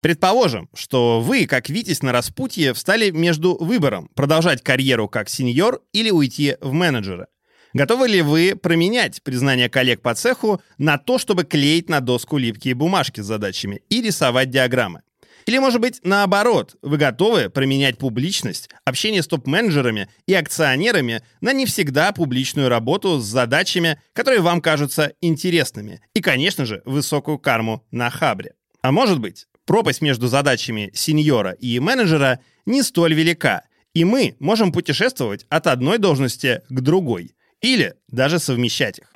[0.00, 6.10] Предположим, что вы, как Витязь на распутье, встали между выбором продолжать карьеру как сеньор или
[6.10, 7.26] уйти в менеджера.
[7.74, 12.74] Готовы ли вы променять признание коллег по цеху на то, чтобы клеить на доску липкие
[12.74, 15.02] бумажки с задачами и рисовать диаграммы?
[15.46, 21.66] Или, может быть, наоборот, вы готовы променять публичность, общение с топ-менеджерами и акционерами на не
[21.66, 28.10] всегда публичную работу с задачами, которые вам кажутся интересными, и, конечно же, высокую карму на
[28.10, 28.54] хабре.
[28.82, 33.62] А может быть, пропасть между задачами сеньора и менеджера не столь велика,
[33.94, 39.12] и мы можем путешествовать от одной должности к другой, или даже совмещать их.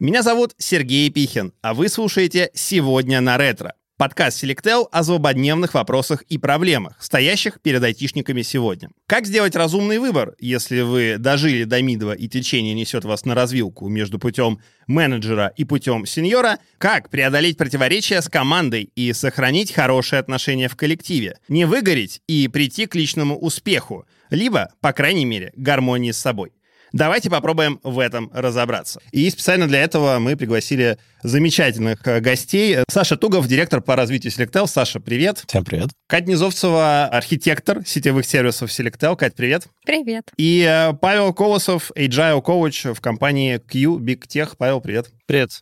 [0.00, 3.77] Меня зовут Сергей Пихин, а вы слушаете «Сегодня на ретро».
[3.98, 8.90] Подкаст Selectel о злободневных вопросах и проблемах, стоящих перед айтишниками сегодня.
[9.08, 13.88] Как сделать разумный выбор, если вы дожили до Мидова и течение несет вас на развилку
[13.88, 16.60] между путем менеджера и путем сеньора?
[16.78, 21.40] Как преодолеть противоречия с командой и сохранить хорошие отношения в коллективе?
[21.48, 26.52] Не выгореть и прийти к личному успеху, либо, по крайней мере, гармонии с собой.
[26.92, 29.00] Давайте попробуем в этом разобраться.
[29.12, 32.78] И специально для этого мы пригласили замечательных э, гостей.
[32.88, 34.66] Саша Тугов, директор по развитию Selectel.
[34.66, 35.44] Саша, привет.
[35.46, 35.90] Всем привет.
[36.06, 39.16] Катя Низовцева, архитектор сетевых сервисов Selectel.
[39.16, 39.66] Кать, привет.
[39.84, 40.30] Привет.
[40.36, 44.54] И э, Павел Колосов, agile coach в компании Q Big Tech.
[44.56, 45.10] Павел, привет.
[45.26, 45.60] Привет.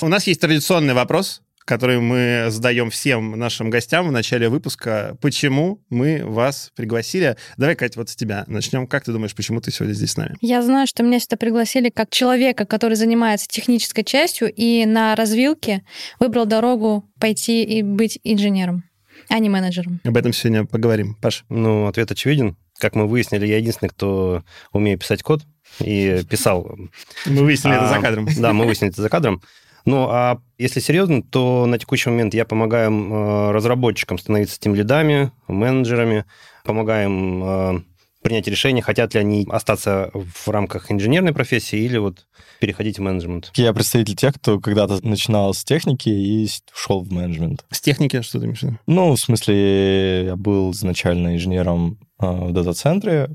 [0.00, 5.16] У нас есть традиционный вопрос, который мы задаем всем нашим гостям в начале выпуска.
[5.20, 7.36] Почему мы вас пригласили?
[7.56, 8.86] Давай, Катя, вот с тебя начнем.
[8.86, 10.36] Как ты думаешь, почему ты сегодня здесь с нами?
[10.40, 15.84] Я знаю, что меня сюда пригласили как человека, который занимается технической частью и на развилке
[16.20, 18.84] выбрал дорогу пойти и быть инженером,
[19.28, 20.00] а не менеджером.
[20.04, 21.14] Об этом сегодня поговорим.
[21.14, 21.44] Паш?
[21.48, 22.56] Ну, ответ очевиден.
[22.78, 24.42] Как мы выяснили, я единственный, кто
[24.72, 25.42] умеет писать код
[25.78, 26.76] и писал.
[27.26, 28.28] Мы выяснили это за кадром.
[28.38, 29.42] Да, мы выяснили это за кадром.
[29.84, 35.30] Ну, а если серьезно, то на текущий момент я помогаю э, разработчикам становиться тем лидами,
[35.46, 36.24] менеджерами,
[36.64, 37.80] помогаем э,
[38.24, 42.26] принять решение, хотят ли они остаться в рамках инженерной профессии или вот
[42.58, 43.52] переходить в менеджмент.
[43.56, 47.66] Я представитель тех, кто когда-то начинал с техники и ушел в менеджмент.
[47.70, 48.78] С техники что ты имеешь в виду?
[48.86, 53.28] Ну, в смысле, я был изначально инженером э, в дата-центре,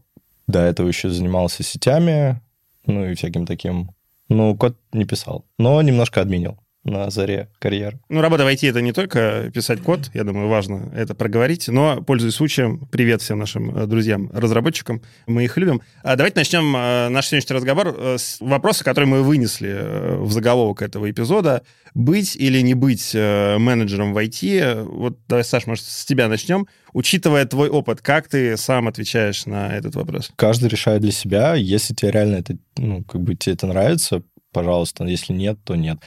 [0.47, 2.41] до этого еще занимался сетями,
[2.87, 3.91] ну и всяким таким
[4.29, 6.57] ну, код не писал, но немножко админил
[6.89, 7.99] на заре карьеры.
[8.09, 12.01] Ну, работа в IT— это не только писать код, я думаю, важно это проговорить, но,
[12.01, 15.81] пользуясь случаем, привет всем нашим э, друзьям, разработчикам, мы их любим.
[16.03, 20.81] А давайте начнем э, наш сегодняшний разговор э, с вопроса, который мы вынесли в заголовок
[20.81, 21.63] этого эпизода.
[21.95, 24.83] Быть или не быть менеджером в IT?
[24.83, 26.67] Вот давай, Саш, может, с тебя начнем.
[26.93, 30.31] Учитывая твой опыт, как ты сам отвечаешь на этот вопрос?
[30.35, 31.55] Каждый решает для себя.
[31.55, 34.21] Если тебе реально это, ну, как бы тебе это нравится,
[34.51, 35.05] пожалуйста.
[35.05, 35.97] Если нет, то нет.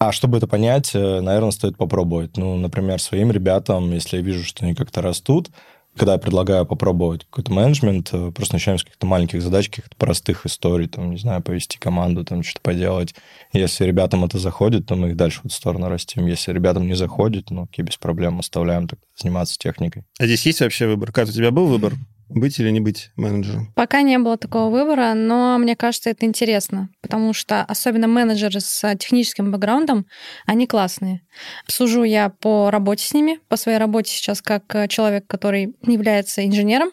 [0.00, 2.38] А чтобы это понять, э, наверное, стоит попробовать.
[2.38, 5.50] Ну, например, своим ребятам, если я вижу, что они как-то растут,
[5.94, 10.46] когда я предлагаю попробовать какой-то менеджмент, э, просто начинаем с каких-то маленьких задач, каких-то простых
[10.46, 13.14] историй, там, не знаю, повести команду, там, что-то поделать.
[13.52, 16.24] Если ребятам это заходит, то мы их дальше в эту сторону растим.
[16.26, 20.04] Если ребятам не заходит, ну, окей, без проблем, оставляем так, заниматься техникой.
[20.18, 21.12] А здесь есть вообще выбор?
[21.12, 21.92] Как у тебя был выбор?
[22.30, 23.72] Быть или не быть менеджером?
[23.74, 28.94] Пока не было такого выбора, но мне кажется, это интересно, потому что особенно менеджеры с
[28.96, 30.06] техническим бэкграундом,
[30.46, 31.22] они классные.
[31.66, 36.90] Сужу я по работе с ними, по своей работе сейчас как человек, который является инженером,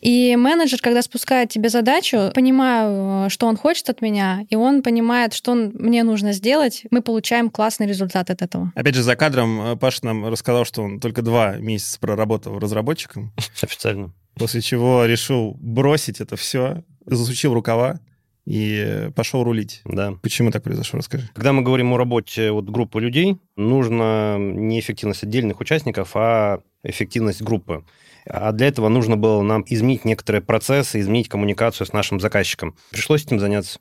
[0.00, 5.34] и менеджер, когда спускает тебе задачу, понимаю, что он хочет от меня, и он понимает,
[5.34, 8.72] что он, мне нужно сделать, мы получаем классный результат от этого.
[8.74, 13.32] Опять же, за кадром э, Паша нам рассказал, что он только два месяца проработал разработчиком.
[13.62, 14.12] Официально.
[14.34, 18.00] После чего решил бросить это все, засучил рукава
[18.46, 19.82] и пошел рулить.
[19.84, 20.14] Да.
[20.22, 21.28] Почему так произошло, расскажи.
[21.34, 27.42] Когда мы говорим о работе вот группы людей, нужно не эффективность отдельных участников, а эффективность
[27.42, 27.84] группы.
[28.26, 32.76] А для этого нужно было нам изменить некоторые процессы, изменить коммуникацию с нашим заказчиком.
[32.90, 33.78] Пришлось этим заняться.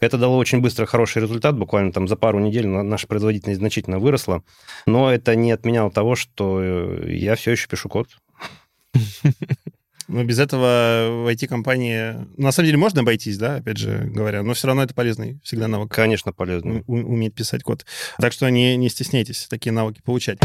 [0.00, 4.42] Это дало очень быстро хороший результат, буквально там за пару недель наша производительность значительно выросла,
[4.86, 8.08] но это не отменяло того, что э, я все еще пишу код.
[10.08, 12.14] Но без этого в IT-компании...
[12.36, 15.68] На самом деле можно обойтись, да, опять же говоря, но все равно это полезный всегда
[15.68, 15.92] навык.
[15.92, 16.84] Конечно, полезный.
[16.86, 17.84] У- уметь писать код.
[18.18, 20.38] Так что не, не стесняйтесь такие навыки получать.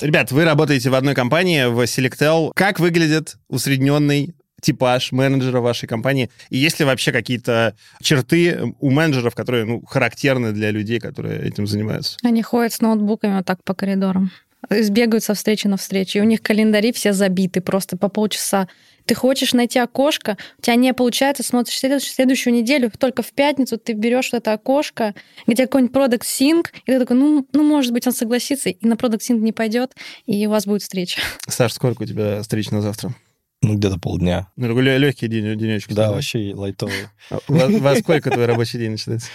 [0.00, 2.52] Ребят, вы работаете в одной компании, в Selectel.
[2.54, 6.30] Как выглядит усредненный типаж менеджера вашей компании?
[6.50, 11.66] И есть ли вообще какие-то черты у менеджеров, которые ну, характерны для людей, которые этим
[11.66, 12.18] занимаются?
[12.22, 14.30] Они ходят с ноутбуками вот так по коридорам
[14.70, 16.18] сбегают со встречи на встречу.
[16.18, 18.68] И у них календари все забиты просто по полчаса.
[19.06, 23.76] Ты хочешь найти окошко, у тебя не получается, смотришь следующую, следующую неделю, только в пятницу
[23.76, 25.14] ты берешь это окошко,
[25.46, 28.94] где какой-нибудь Product Sync, и ты такой, ну, ну, может быть, он согласится, и на
[28.94, 29.94] Product Sync не пойдет,
[30.24, 31.20] и у вас будет встреча.
[31.46, 33.14] Саш, сколько у тебя встреч на завтра?
[33.60, 34.48] Ну, где-то полдня.
[34.56, 35.92] Ну, легкий день, денечек.
[35.92, 37.08] Да, вообще лайтовый.
[37.48, 39.28] Во сколько твой рабочий день начинается?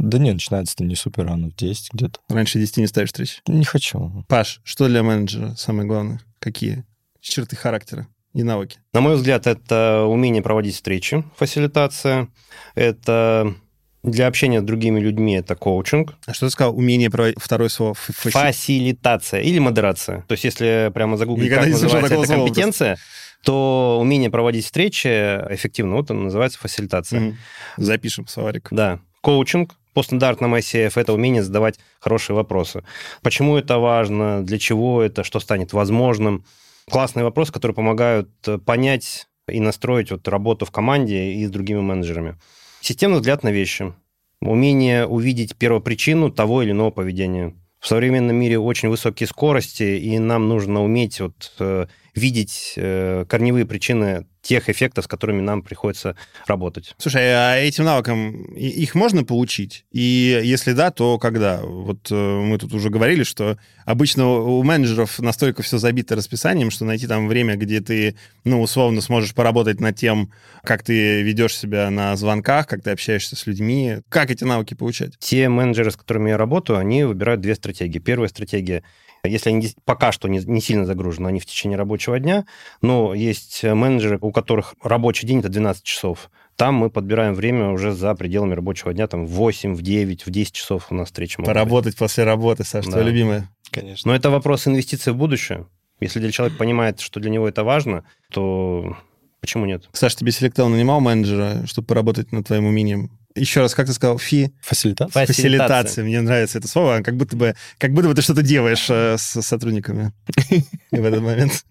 [0.00, 2.20] Да нет, начинается-то не супер рано, в 10 где-то.
[2.28, 3.42] Раньше 10 не ставишь встреч?
[3.46, 4.24] Не хочу.
[4.28, 6.20] Паш, что для менеджера самое главное?
[6.38, 6.84] Какие
[7.20, 8.06] черты характера?
[8.32, 8.78] и навыки?
[8.92, 12.28] На мой взгляд, это умение проводить встречи, фасилитация,
[12.74, 13.54] это
[14.02, 16.14] для общения с другими людьми это коучинг.
[16.26, 16.76] А что ты сказал?
[16.76, 17.36] Умение проводить...
[17.38, 17.94] Второе слово.
[17.94, 18.30] Фаси...
[18.30, 20.24] Фасилитация или модерация.
[20.26, 23.44] То есть, если прямо загуглить, Никогда как называется эта компетенция, просто.
[23.44, 27.20] то умение проводить встречи эффективно, вот он называется фасилитация.
[27.20, 27.34] Mm.
[27.76, 28.68] Запишем словарик.
[28.70, 29.00] Да.
[29.20, 32.82] Коучинг, по стандартному ICF это умение задавать хорошие вопросы.
[33.22, 36.44] Почему это важно, для чего это, что станет возможным.
[36.88, 41.80] Классные вопросы, которые помогают э, понять и настроить вот работу в команде и с другими
[41.80, 42.36] менеджерами.
[42.80, 43.92] Системный взгляд на вещи.
[44.40, 47.54] Умение увидеть первопричину того или иного поведения.
[47.78, 51.86] В современном мире очень высокие скорости, и нам нужно уметь вот, э,
[52.20, 56.94] видеть э, корневые причины тех эффектов, с которыми нам приходится работать.
[56.98, 59.84] Слушай, а этим навыкам их можно получить?
[59.92, 61.60] И если да, то когда?
[61.62, 66.84] Вот э, мы тут уже говорили, что обычно у менеджеров настолько все забито расписанием, что
[66.84, 70.32] найти там время, где ты, ну, условно, сможешь поработать над тем,
[70.62, 73.98] как ты ведешь себя на звонках, как ты общаешься с людьми.
[74.08, 75.18] Как эти навыки получать?
[75.18, 77.98] Те менеджеры, с которыми я работаю, они выбирают две стратегии.
[77.98, 78.82] Первая стратегия
[79.24, 82.46] если они пока что не, не сильно загружены, они в течение рабочего дня,
[82.82, 86.30] но есть менеджеры, у которых рабочий день это 12 часов.
[86.56, 90.30] Там мы подбираем время уже за пределами рабочего дня, там в 8, в 9, в
[90.30, 91.42] 10 часов у нас встреча.
[91.42, 91.98] Поработать быть.
[91.98, 92.92] после работы, Саша, да.
[92.92, 93.50] твое любимое.
[93.70, 94.10] Конечно.
[94.10, 95.66] Но это вопрос инвестиций в будущее.
[96.00, 98.96] Если для человека понимает, что для него это важно, то
[99.40, 99.88] почему нет?
[99.92, 104.18] Саша, тебе Селектел нанимал менеджера, чтобы поработать над твоим умением еще раз, как ты сказал,
[104.18, 104.52] фи?
[104.60, 105.26] Фасилитация.
[105.26, 106.04] Фасилитация.
[106.04, 107.02] Мне нравится это слово.
[107.02, 110.12] Как будто бы, как будто бы ты что-то делаешь э, с сотрудниками
[110.90, 111.64] в этот момент.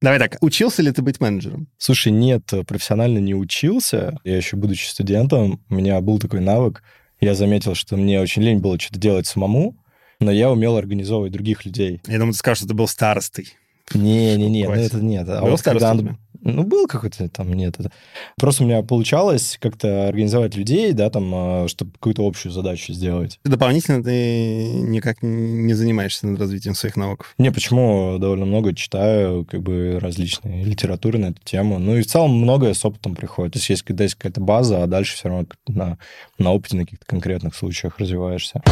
[0.00, 1.66] Давай так, учился ли ты быть менеджером?
[1.76, 4.18] Слушай, нет, профессионально не учился.
[4.22, 6.84] Я еще, будучи студентом, у меня был такой навык.
[7.20, 9.76] Я заметил, что мне очень лень было что-то делать самому,
[10.20, 12.00] но я умел организовывать других людей.
[12.06, 13.54] Я думаю, ты скажешь, что ты был старостой.
[13.94, 15.28] Не-не-не, ну это нет.
[15.28, 15.96] А вот когда
[16.42, 17.78] ну, был какой-то там, нет.
[17.78, 17.90] Это...
[18.36, 23.38] Просто у меня получалось как-то организовать людей, да, там, а, чтобы какую-то общую задачу сделать.
[23.44, 27.34] Дополнительно ты никак не занимаешься над развитием своих навыков?
[27.38, 28.18] Не, почему?
[28.18, 31.78] Довольно много читаю, как бы, различные литературы на эту тему.
[31.78, 33.54] Ну, и в целом многое с опытом приходит.
[33.54, 35.98] То есть есть, есть какая-то база, а дальше все равно на,
[36.38, 38.62] на опыте, на каких-то конкретных случаях развиваешься.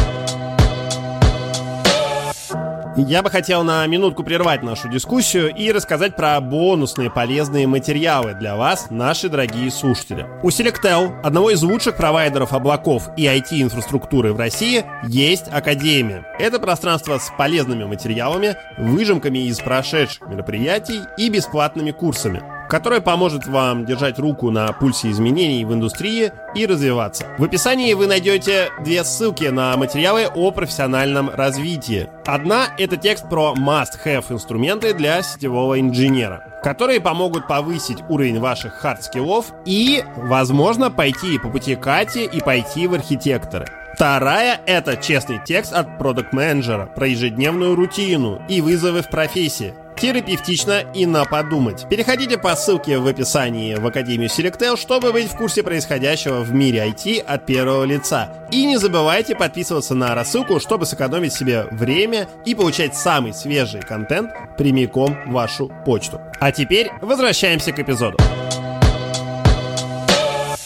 [2.99, 8.55] Я бы хотел на минутку прервать нашу дискуссию и рассказать про бонусные полезные материалы для
[8.55, 10.25] вас, наши дорогие слушатели.
[10.41, 16.25] У Selectel, одного из лучших провайдеров облаков и IT-инфраструктуры в России, есть Академия.
[16.39, 23.85] Это пространство с полезными материалами, выжимками из прошедших мероприятий и бесплатными курсами которая поможет вам
[23.85, 27.25] держать руку на пульсе изменений в индустрии и развиваться.
[27.37, 32.09] В описании вы найдете две ссылки на материалы о профессиональном развитии.
[32.25, 39.45] Одна— это текст про must-have инструменты для сетевого инженера, которые помогут повысить уровень ваших хард-скиллов
[39.65, 43.65] и, возможно, пойти по пути Кати и пойти в архитекторы.
[43.95, 51.05] Вторая— это честный текст от продукт-менеджера про ежедневную рутину и вызовы в профессии терапевтично и
[51.05, 51.87] на подумать.
[51.89, 56.87] Переходите по ссылке в описании в Академию Selectel, чтобы быть в курсе происходящего в мире
[56.87, 58.47] IT от первого лица.
[58.51, 64.31] И не забывайте подписываться на рассылку, чтобы сэкономить себе время и получать самый свежий контент
[64.57, 66.21] прямиком в вашу почту.
[66.39, 68.17] А теперь возвращаемся к эпизоду.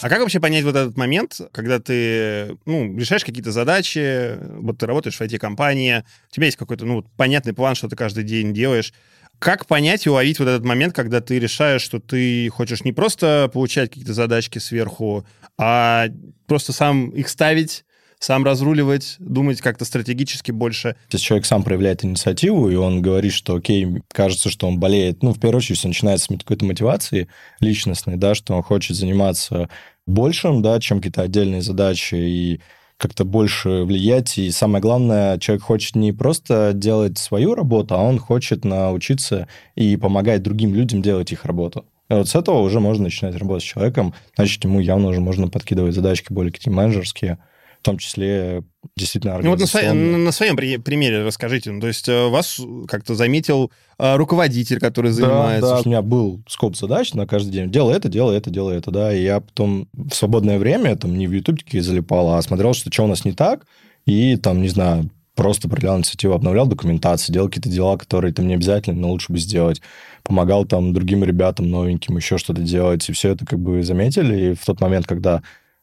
[0.01, 4.87] А как вообще понять вот этот момент, когда ты ну, решаешь какие-то задачи, вот ты
[4.87, 8.93] работаешь в IT-компании, у тебя есть какой-то ну, понятный план, что ты каждый день делаешь,
[9.41, 13.49] как понять и уловить вот этот момент, когда ты решаешь, что ты хочешь не просто
[13.51, 15.25] получать какие-то задачки сверху,
[15.57, 16.09] а
[16.45, 17.83] просто сам их ставить,
[18.19, 20.95] сам разруливать, думать как-то стратегически больше.
[21.11, 25.33] Если человек сам проявляет инициативу, и он говорит, что, окей, кажется, что он болеет, ну,
[25.33, 27.27] в первую очередь, он начинает с какой-то мотивации
[27.59, 29.69] личностной, да, что он хочет заниматься
[30.05, 32.61] большим, да, чем какие-то отдельные задачи, и
[33.01, 34.37] как-то больше влиять.
[34.37, 39.97] И самое главное, человек хочет не просто делать свою работу, а он хочет научиться и
[39.97, 41.85] помогать другим людям делать их работу.
[42.11, 45.47] И вот с этого уже можно начинать работать с человеком, значит, ему явно уже можно
[45.47, 47.39] подкидывать задачки более какие-то менеджерские,
[47.81, 48.63] в том числе
[48.95, 51.71] действительно Ну вот на, своем, на своем примере расскажите.
[51.71, 55.69] Ну, то есть э, вас как-то заметил э, руководитель, который занимается...
[55.69, 57.71] Да, да, у меня был скоп задач на каждый день.
[57.71, 59.11] Делай это, делай это, делай это, да.
[59.11, 63.05] И я потом в свободное время, там, не в ютубчике залипал, а смотрел, что что
[63.05, 63.65] у нас не так,
[64.05, 68.53] и там, не знаю, просто проявлял инициативу, обновлял документацию, делал какие-то дела, которые там не
[68.53, 69.81] обязательно, но лучше бы сделать.
[70.21, 73.09] Помогал там другим ребятам новеньким еще что-то делать.
[73.09, 74.51] И все это как бы заметили.
[74.51, 75.41] И в тот момент, когда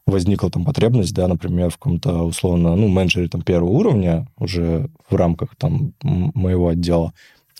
[0.09, 5.15] возникла там потребность, да, например, в каком-то условно, ну, менеджере там первого уровня уже в
[5.15, 7.13] рамках там моего отдела,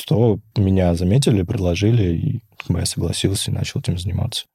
[0.08, 4.46] то меня заметили, предложили, и я согласился и начал этим заниматься.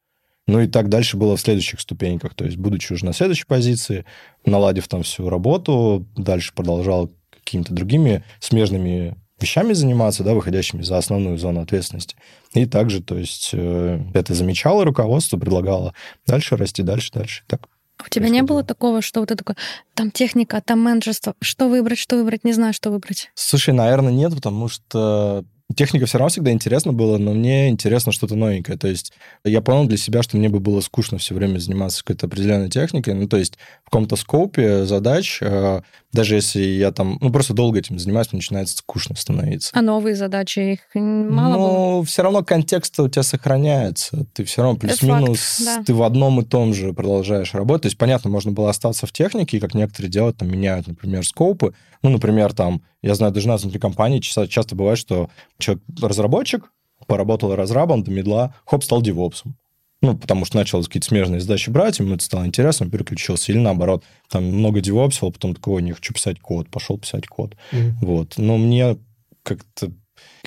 [0.46, 2.34] Ну и так дальше было в следующих ступеньках.
[2.34, 4.04] То есть, будучи уже на следующей позиции,
[4.44, 11.38] наладив там всю работу, дальше продолжал какими-то другими смежными вещами заниматься, да, выходящими за основную
[11.38, 12.16] зону ответственности.
[12.52, 15.94] И также, то есть, э, это замечало руководство, предлагало
[16.26, 17.42] дальше расти, дальше, дальше.
[17.46, 17.68] Так
[18.06, 19.56] у тебя не было такого, что вот это такое,
[19.94, 23.30] там техника, там менеджерство, что выбрать, что выбрать, не знаю, что выбрать?
[23.34, 25.44] Слушай, наверное, нет, потому что
[25.74, 28.78] Техника все равно всегда интересно было, но мне интересно что-то новенькое.
[28.78, 29.12] То есть
[29.44, 33.14] я понял для себя, что мне бы было скучно все время заниматься какой-то определенной техникой.
[33.14, 37.78] Ну, то есть в каком-то скопе задач, э, даже если я там, ну, просто долго
[37.78, 39.70] этим занимаюсь, мне начинает скучно становиться.
[39.74, 42.04] А новые задачи, их мало Но было?
[42.04, 44.26] все равно контекст у тебя сохраняется.
[44.32, 45.82] Ты все равно плюс-минус, да.
[45.84, 47.82] ты в одном и том же продолжаешь работать.
[47.82, 51.74] То есть, понятно, можно было остаться в технике, как некоторые делают, там, меняют, например, скопы.
[52.02, 56.72] Ну, например, там, я знаю, даже у нас внутри компании часто, бывает, что человек разработчик,
[57.06, 59.56] поработал разрабом до медла, хоп, стал девопсом.
[60.00, 63.52] Ну, потому что начал какие-то смежные задачи брать, ему это стало интересно, переключился.
[63.52, 67.56] Или наоборот, там много девопсил, потом такого не хочу писать код, пошел писать код.
[67.72, 67.92] Mm-hmm.
[68.00, 68.34] Вот.
[68.38, 68.96] Но мне
[69.42, 69.92] как-то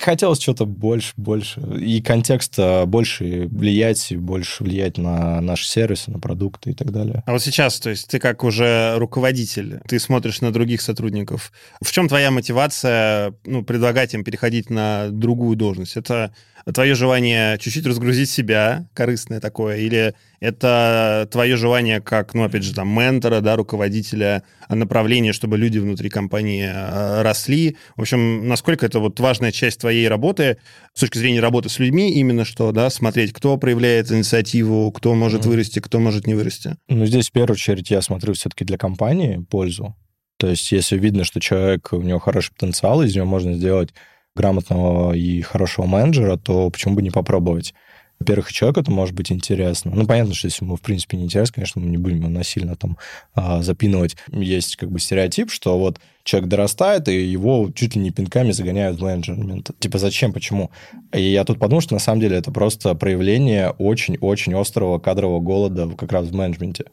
[0.00, 1.60] Хотелось что-то больше, больше.
[1.80, 7.24] И контекста больше влиять, больше влиять на наши сервисы, на продукты и так далее.
[7.26, 11.52] А вот сейчас, то есть ты как уже руководитель, ты смотришь на других сотрудников.
[11.82, 15.96] В чем твоя мотивация ну, предлагать им переходить на другую должность?
[15.96, 16.32] Это
[16.72, 22.74] твое желание чуть-чуть разгрузить себя, корыстное такое, или это твое желание как, ну, опять же,
[22.74, 27.76] там, ментора, да, руководителя направления, чтобы люди внутри компании э, росли.
[27.96, 30.58] В общем, насколько это вот важная часть твоей работы
[30.94, 35.42] с точки зрения работы с людьми, именно что, да, смотреть, кто проявляет инициативу, кто может
[35.42, 35.48] mm-hmm.
[35.48, 36.76] вырасти, кто может не вырасти.
[36.88, 39.96] Ну, здесь в первую очередь я смотрю все-таки для компании пользу.
[40.38, 43.90] То есть, если видно, что человек, у него хороший потенциал, из него можно сделать
[44.38, 47.74] грамотного и хорошего менеджера, то почему бы не попробовать?
[48.20, 49.92] Во-первых, человеку это может быть интересно.
[49.94, 52.74] Ну, понятно, что если ему, в принципе, не интересно, конечно, мы не будем его насильно
[52.74, 52.98] там
[53.34, 54.16] а, запинывать.
[54.32, 58.98] Есть как бы стереотип, что вот человек дорастает, и его чуть ли не пинками загоняют
[58.98, 59.70] в менеджмент.
[59.78, 60.70] Типа, зачем, почему?
[61.12, 65.88] И я тут подумал, что на самом деле это просто проявление очень-очень острого кадрового голода
[65.96, 66.86] как раз в менеджменте.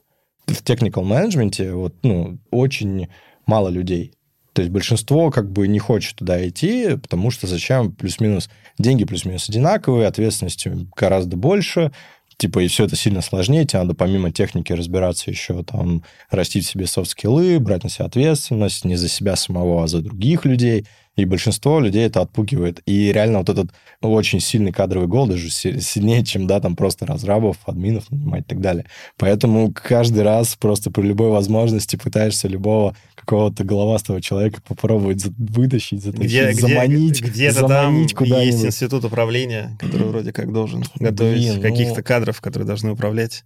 [0.46, 3.08] В technical менеджменте вот, ну, очень
[3.48, 4.14] мало людей.
[4.56, 9.50] То есть большинство как бы не хочет туда идти, потому что зачем плюс-минус деньги плюс-минус
[9.50, 11.92] одинаковые, ответственности гораздо больше,
[12.38, 16.70] типа, и все это сильно сложнее, тебе надо помимо техники разбираться еще там, растить в
[16.70, 20.86] себе софт-скиллы, брать на себя ответственность не за себя самого, а за других людей.
[21.18, 22.82] И большинство людей это отпугивает.
[22.86, 23.72] И реально вот этот
[24.02, 28.60] очень сильный кадровый голод даже сильнее, чем, да, там просто разрабов, админов нанимать и так
[28.60, 28.86] далее.
[29.18, 36.30] Поэтому каждый раз просто при любой возможности пытаешься любого какого-то головастого человека попробовать вытащить, затащить,
[36.30, 38.54] где, заманить, где, где заманить там куда-нибудь.
[38.54, 42.04] есть институт управления, который вроде как должен готовить Блин, каких-то ну...
[42.04, 43.44] кадров, которые должны управлять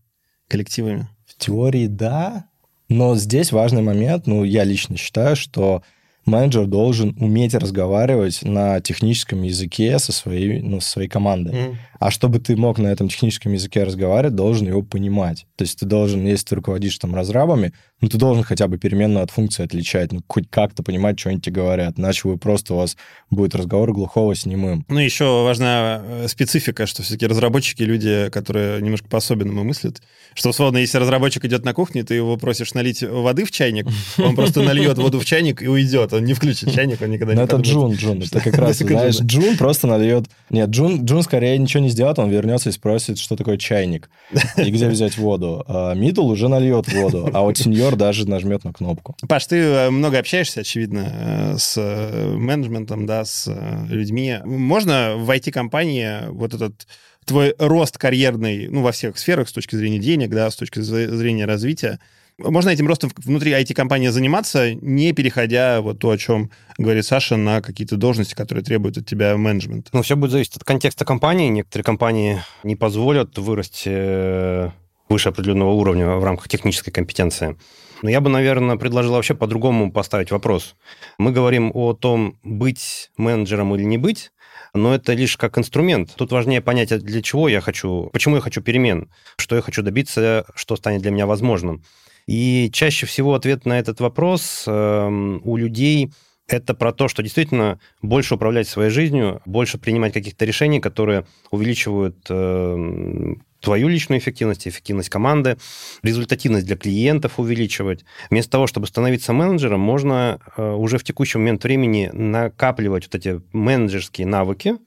[0.47, 1.07] коллективами.
[1.25, 2.45] В теории да,
[2.89, 5.83] но здесь важный момент, ну, я лично считаю, что
[6.25, 11.53] менеджер должен уметь разговаривать на техническом языке со своей, ну, со своей командой.
[11.53, 11.75] Mm.
[11.99, 15.45] А чтобы ты мог на этом техническом языке разговаривать, должен его понимать.
[15.55, 19.23] То есть ты должен, если ты руководишь там разрабами, ну, ты должен хотя бы переменную
[19.23, 21.99] от функции отличать, ну, хоть как-то понимать, что они тебе говорят.
[21.99, 22.95] Иначе вы просто, у вас
[23.29, 24.85] будет разговор глухого с немым.
[24.87, 30.01] Ну, еще важна э, специфика, что все-таки разработчики люди, которые немножко по-особенному мыслят.
[30.33, 33.87] Что, условно, если разработчик идет на кухню, ты его просишь налить воды в чайник,
[34.17, 36.13] он просто нальет воду в чайник и уйдет.
[36.13, 38.21] Он не включит чайник, он никогда не Ну, это Джун, Джун.
[38.21, 38.77] Это как раз,
[39.09, 40.25] знаешь, Джун просто нальет...
[40.49, 44.09] Нет, Джун, Джун скорее ничего не сделает, он вернется и спросит, что такое чайник
[44.57, 45.65] и где взять воду.
[45.67, 49.15] А Мидл уже нальет воду, а вот сеньор даже нажмет на кнопку.
[49.27, 53.51] Паш, ты э, много общаешься, очевидно, э, с э, менеджментом, да, с
[53.89, 54.37] людьми.
[54.45, 56.87] Можно в IT-компании вот этот
[57.25, 61.45] твой рост карьерный, ну, во всех сферах с точки зрения денег, да, с точки зрения
[61.45, 61.99] развития,
[62.39, 67.61] можно этим ростом внутри IT-компании заниматься, не переходя вот то, о чем говорит Саша, на
[67.61, 69.89] какие-то должности, которые требуют от тебя менеджмент.
[69.91, 71.49] Ну, все будет зависеть от контекста компании.
[71.49, 74.71] Некоторые компании не позволят вырасти
[75.09, 77.57] выше определенного уровня в рамках технической компетенции.
[78.01, 80.75] Но я бы, наверное, предложил вообще по-другому поставить вопрос.
[81.17, 84.31] Мы говорим о том, быть менеджером или не быть,
[84.73, 86.13] но это лишь как инструмент.
[86.15, 89.81] Тут важнее понять, а для чего я хочу, почему я хочу перемен, что я хочу
[89.81, 91.83] добиться, что станет для меня возможным.
[92.27, 96.11] И чаще всего ответ на этот вопрос э, у людей
[96.47, 102.17] это про то, что действительно больше управлять своей жизнью, больше принимать каких-то решений, которые увеличивают
[102.29, 105.57] э, твою личную эффективность, эффективность команды,
[106.01, 108.05] результативность для клиентов увеличивать.
[108.29, 113.41] Вместо того, чтобы становиться менеджером, можно э, уже в текущий момент времени накапливать вот эти
[113.53, 114.77] менеджерские навыки,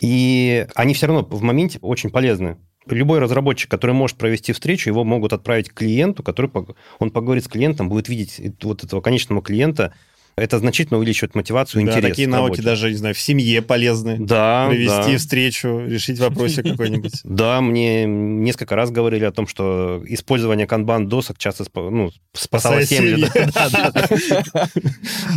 [0.00, 2.58] и они все равно в моменте очень полезны.
[2.86, 6.50] Любой разработчик, который может провести встречу, его могут отправить к клиенту, который
[6.98, 9.94] он поговорит с клиентом, будет видеть вот этого конечного клиента,
[10.36, 12.10] это значительно увеличивает мотивацию да, интерес.
[12.10, 14.16] такие навыки даже, не знаю, в семье полезны.
[14.18, 15.18] Да, Провести да.
[15.18, 17.12] встречу, решить вопросик какой-нибудь.
[17.24, 23.26] Да, мне несколько раз говорили о том, что использование канбан-досок часто ну, спасало семьи.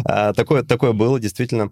[0.36, 1.72] Такое, такое было, действительно.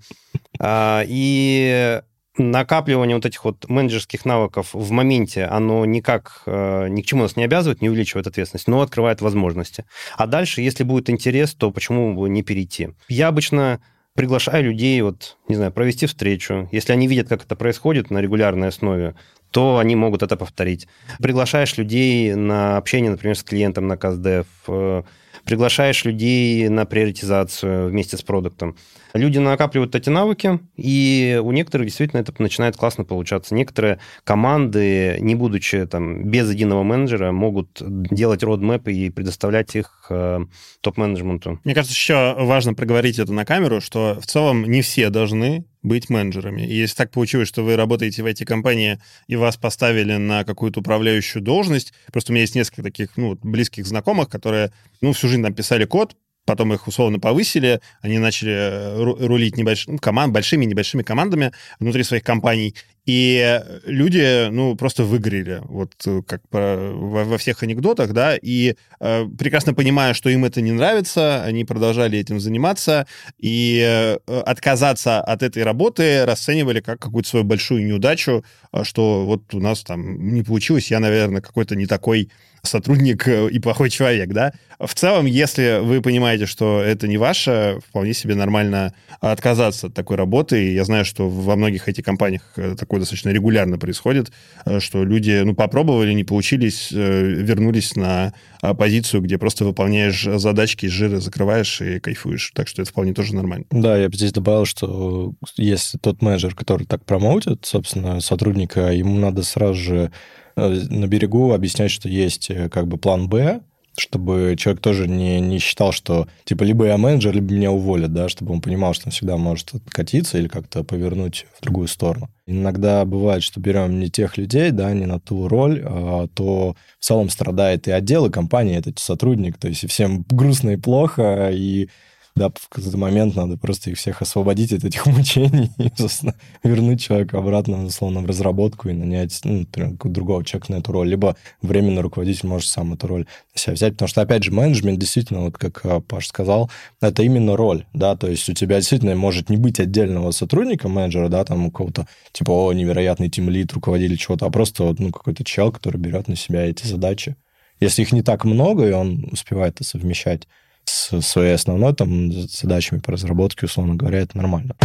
[0.59, 2.01] А, и
[2.37, 7.35] накапливание вот этих вот менеджерских навыков в моменте, оно никак э, ни к чему нас
[7.35, 9.85] не обязывает, не увеличивает ответственность, но открывает возможности.
[10.17, 12.89] А дальше, если будет интерес, то почему бы не перейти?
[13.07, 13.81] Я обычно
[14.15, 16.69] приглашаю людей, вот, не знаю, провести встречу.
[16.71, 19.15] Если они видят, как это происходит на регулярной основе,
[19.51, 20.87] то они могут это повторить.
[21.19, 25.03] Приглашаешь людей на общение, например, с клиентом на КСДФ, э,
[25.45, 28.75] приглашаешь людей на приоритизацию вместе с продуктом.
[29.13, 33.53] Люди накапливают эти навыки, и у некоторых действительно это начинает классно получаться.
[33.53, 40.39] Некоторые команды, не будучи там без единого менеджера, могут делать родмэпы и предоставлять их э,
[40.81, 41.59] топ-менеджменту.
[41.63, 46.09] Мне кажется, еще важно проговорить это на камеру, что в целом не все должны быть
[46.09, 46.61] менеджерами.
[46.61, 51.43] И если так получилось, что вы работаете в IT-компании и вас поставили на какую-то управляющую
[51.43, 55.53] должность, просто у меня есть несколько таких ну, близких знакомых, которые ну, всю жизнь там
[55.53, 56.15] писали код,
[56.45, 62.23] потом их условно повысили, они начали э, рулить небольшими команд, большими небольшими командами внутри своих
[62.23, 68.75] компаний, и люди, ну, просто выгорели, вот э, как во, во всех анекдотах, да, и
[68.99, 73.05] э, прекрасно понимая, что им это не нравится, они продолжали этим заниматься,
[73.37, 79.53] и э, отказаться от этой работы расценивали как какую-то свою большую неудачу, э, что вот
[79.53, 82.29] у нас там не получилось, я, наверное, какой-то не такой
[82.63, 84.53] сотрудник э, и плохой человек, да.
[84.79, 90.17] В целом, если вы понимаете, что это не ваше, вполне себе нормально отказаться от такой
[90.17, 90.73] работы.
[90.73, 94.31] Я знаю, что во многих этих компаниях э, такое достаточно регулярно происходит,
[94.65, 98.33] э, что люди, ну, попробовали, не получились, вернулись на
[98.77, 102.51] позицию, где просто выполняешь задачки из жира, закрываешь и кайфуешь.
[102.53, 103.65] Так что это вполне тоже нормально.
[103.71, 109.17] Да, я бы здесь добавил, что если тот менеджер, который так промоутит, собственно, сотрудника, ему
[109.17, 110.11] надо сразу же
[110.55, 113.61] Э, на берегу объяснять, что есть э, как бы план «Б»,
[113.97, 118.29] чтобы человек тоже не, не считал, что типа либо я менеджер, либо меня уволят, да,
[118.29, 122.29] чтобы он понимал, что он всегда может откатиться или как-то повернуть в другую сторону.
[122.45, 127.05] Иногда бывает, что берем не тех людей, да, не на ту роль, а, то в
[127.05, 131.51] целом страдает и отдел, и компания, этот сотрудник, то есть и всем грустно и плохо,
[131.53, 131.89] и
[132.35, 137.01] да, в какой-то момент надо просто их всех освободить от этих мучений и, собственно, вернуть
[137.01, 141.09] человека обратно, условно, в разработку и нанять, ну, например, другого человека на эту роль.
[141.09, 143.93] Либо временно руководитель может сам эту роль на себя взять.
[143.93, 148.15] Потому что, опять же, менеджмент действительно, вот как а, Паш сказал, это именно роль, да,
[148.15, 152.07] то есть у тебя действительно может не быть отдельного сотрудника, менеджера, да, там у кого-то,
[152.31, 156.65] типа, о, невероятный тимлит, руководитель чего-то, а просто, ну, какой-то чел, который берет на себя
[156.65, 157.35] эти задачи.
[157.79, 160.47] Если их не так много, и он успевает это совмещать
[160.85, 164.75] с своей основной там задачами по разработке, условно говоря, это нормально.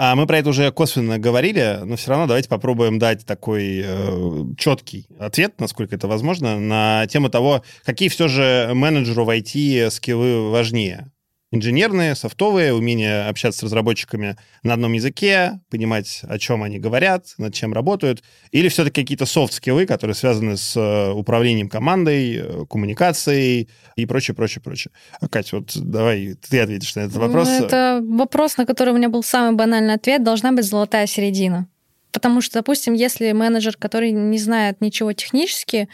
[0.00, 4.44] А мы про это уже косвенно говорили, но все равно давайте попробуем дать такой э,
[4.56, 10.50] четкий ответ, насколько это возможно, на тему того, какие все же менеджеру в IT скиллы
[10.50, 11.10] важнее
[11.50, 17.54] инженерные, софтовые, умение общаться с разработчиками на одном языке, понимать, о чем они говорят, над
[17.54, 24.06] чем работают, или все-таки какие-то софт-скиллы, которые связаны с э, управлением командой, э, коммуникацией и
[24.06, 24.92] прочее, прочее, прочее.
[25.20, 27.48] А, Катя, вот давай ты ответишь на этот вопрос.
[27.48, 30.22] Ну, это вопрос, на который у меня был самый банальный ответ.
[30.22, 31.68] Должна быть золотая середина.
[32.12, 35.88] Потому что, допустим, если менеджер, который не знает ничего технически,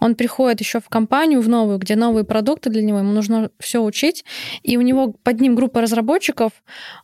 [0.00, 3.82] он приходит еще в компанию, в новую, где новые продукты для него, ему нужно все
[3.82, 4.24] учить,
[4.62, 6.52] и у него под ним группа разработчиков,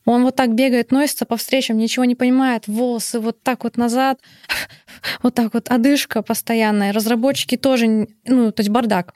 [0.05, 4.21] он вот так бегает, носится по встречам, ничего не понимает, волосы вот так вот назад,
[5.23, 6.93] вот так вот одышка постоянная.
[6.93, 9.15] Разработчики тоже, ну, то есть бардак.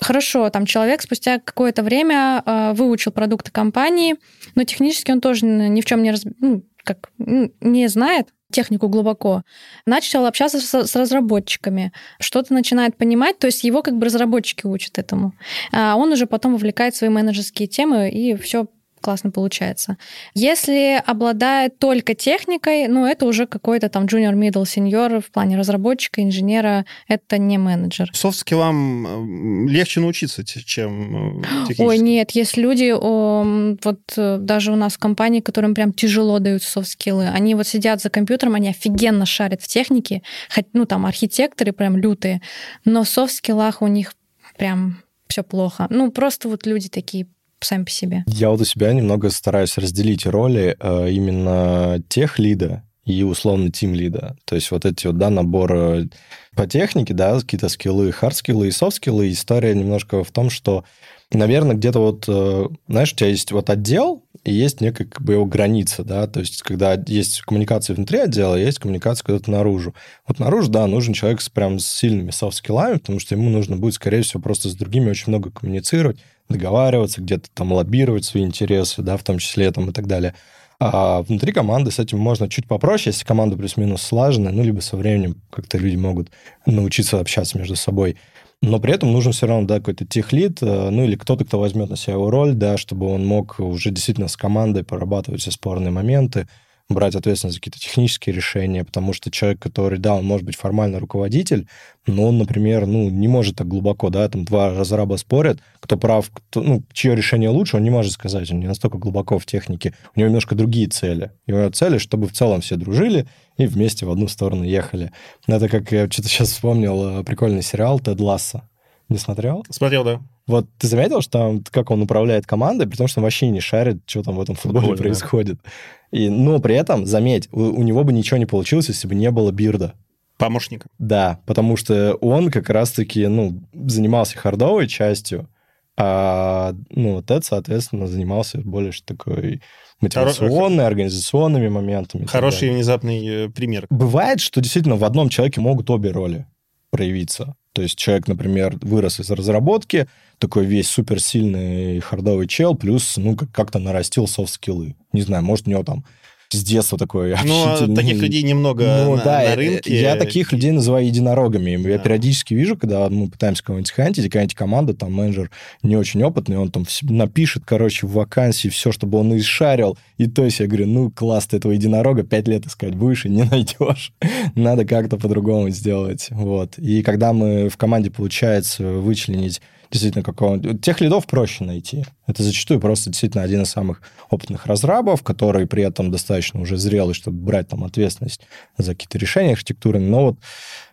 [0.00, 4.16] Хорошо, там человек спустя какое-то время э, выучил продукты компании,
[4.54, 9.42] но технически он тоже ни в чем не, раз, ну, как, не знает, технику глубоко,
[9.86, 14.98] начал общаться с, с разработчиками, что-то начинает понимать, то есть его как бы разработчики учат
[14.98, 15.32] этому.
[15.72, 18.66] А он уже потом вовлекает свои менеджерские темы, и все
[19.02, 19.98] классно получается.
[20.32, 26.22] Если обладает только техникой, ну, это уже какой-то там junior, middle, senior в плане разработчика,
[26.22, 28.10] инженера, это не менеджер.
[28.14, 31.82] Софт-скиллам легче научиться, чем технически.
[31.82, 36.62] Ой, нет, есть люди, вот э, даже у нас в компании, которым прям тяжело дают
[36.62, 40.22] софт-скиллы, они вот сидят за компьютером, они офигенно шарят в технике,
[40.54, 42.40] хоть, ну, там, архитекторы прям лютые,
[42.84, 44.14] но в софт-скиллах у них
[44.56, 45.86] прям все плохо.
[45.90, 47.26] Ну, просто вот люди такие
[47.64, 48.24] сами по себе.
[48.26, 53.94] Я вот у себя немного стараюсь разделить роли э, именно тех лида и условно тим
[53.94, 54.36] лида.
[54.44, 56.06] То есть вот эти вот, да, набор
[56.54, 59.30] по технике, да, какие-то скиллы, хард-скиллы и софт-скиллы.
[59.30, 60.84] История немножко в том, что,
[61.32, 65.34] наверное, где-то вот, э, знаешь, у тебя есть вот отдел, и есть некая как бы
[65.34, 69.94] его граница, да, то есть когда есть коммуникация внутри отдела, есть коммуникация куда-то наружу.
[70.26, 73.94] Вот наружу, да, нужен человек с прям с сильными софт-скиллами, потому что ему нужно будет,
[73.94, 76.18] скорее всего, просто с другими очень много коммуницировать,
[76.52, 80.34] договариваться, где-то там лоббировать свои интересы, да, в том числе там и так далее.
[80.78, 84.96] А внутри команды с этим можно чуть попроще, если команда плюс-минус слаженная, ну, либо со
[84.96, 86.30] временем как-то люди могут
[86.66, 88.16] научиться общаться между собой.
[88.62, 91.90] Но при этом нужен все равно, да, какой-то техлит, э, ну, или кто-то, кто возьмет
[91.90, 95.90] на себя его роль, да, чтобы он мог уже действительно с командой прорабатывать все спорные
[95.90, 96.48] моменты,
[96.88, 100.98] брать ответственность за какие-то технические решения, потому что человек, который, да, он может быть формально
[100.98, 101.66] руководитель,
[102.06, 106.30] но он, например, ну, не может так глубоко, да, там два разраба спорят, кто прав,
[106.30, 109.94] кто, ну, чье решение лучше, он не может сказать, он не настолько глубоко в технике,
[110.14, 111.30] у него немножко другие цели.
[111.46, 115.12] Его цели, чтобы в целом все дружили и вместе в одну сторону ехали.
[115.46, 118.68] Это как, я что-то сейчас вспомнил, э, прикольный сериал «Тед Ласса».
[119.08, 119.64] Не смотрел?
[119.68, 120.20] Смотрел, да.
[120.46, 123.60] Вот ты заметил, что там, как он управляет командой, при том, что он вообще не
[123.60, 125.58] шарит, что там в этом футболе Футболе, происходит.
[125.62, 125.70] Да.
[126.12, 129.30] И, но при этом, заметь, у, у него бы ничего не получилось, если бы не
[129.30, 129.94] было Бирда.
[130.38, 130.88] Помощника.
[130.98, 135.48] Да, потому что он как раз-таки, ну, занимался хардовой частью,
[135.96, 139.62] а, ну, Тед, соответственно, занимался больше такой
[140.00, 142.26] мотивационной, организационными моментами.
[142.26, 143.86] Хороший и внезапный э, пример.
[143.90, 146.46] Бывает, что действительно в одном человеке могут обе роли
[146.90, 147.56] проявиться.
[147.72, 150.06] То есть человек, например, вырос из разработки,
[150.38, 154.94] такой весь суперсильный хардовый чел, плюс, ну, как-то нарастил софт-скиллы.
[155.12, 156.04] Не знаю, может, у него там
[156.52, 157.88] с детства такой общительный.
[157.88, 160.00] Ну, таких людей немного ну, на, да, на рынке.
[160.00, 161.76] Я таких людей называю единорогами.
[161.76, 161.88] Да.
[161.88, 165.50] Я периодически вижу, когда мы пытаемся кого-нибудь хантить, какая-нибудь команда, там менеджер
[165.82, 169.98] не очень опытный, он там напишет, короче, в вакансии все, чтобы он изшарил.
[170.18, 173.28] И то есть я говорю, ну, класс, ты этого единорога пять лет искать будешь и
[173.28, 174.12] не найдешь.
[174.54, 176.28] Надо как-то по-другому сделать.
[176.30, 176.78] Вот.
[176.78, 179.60] И когда мы в команде получается вычленить
[179.92, 182.04] действительно какого Тех лидов проще найти.
[182.26, 184.00] Это зачастую просто действительно один из самых
[184.30, 188.40] опытных разрабов, который при этом достаточно уже зрелый, чтобы брать там ответственность
[188.78, 190.08] за какие-то решения архитектурные.
[190.08, 190.38] Но вот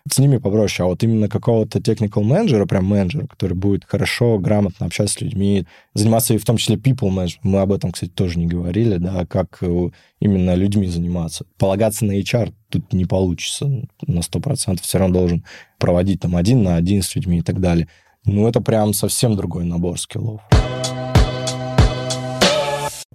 [0.08, 0.84] с ними попроще.
[0.84, 5.66] А вот именно какого-то technical менеджера, прям менеджера, который будет хорошо, грамотно общаться с людьми,
[5.94, 7.40] заниматься и в том числе people management.
[7.42, 11.46] Мы об этом, кстати, тоже не говорили, да, как э, именно людьми заниматься.
[11.58, 14.80] Полагаться на HR тут не получится на 100%.
[14.82, 15.44] Все равно должен
[15.78, 17.88] проводить там один на один с людьми и так далее.
[18.24, 20.40] Ну, это прям совсем другой набор скиллов.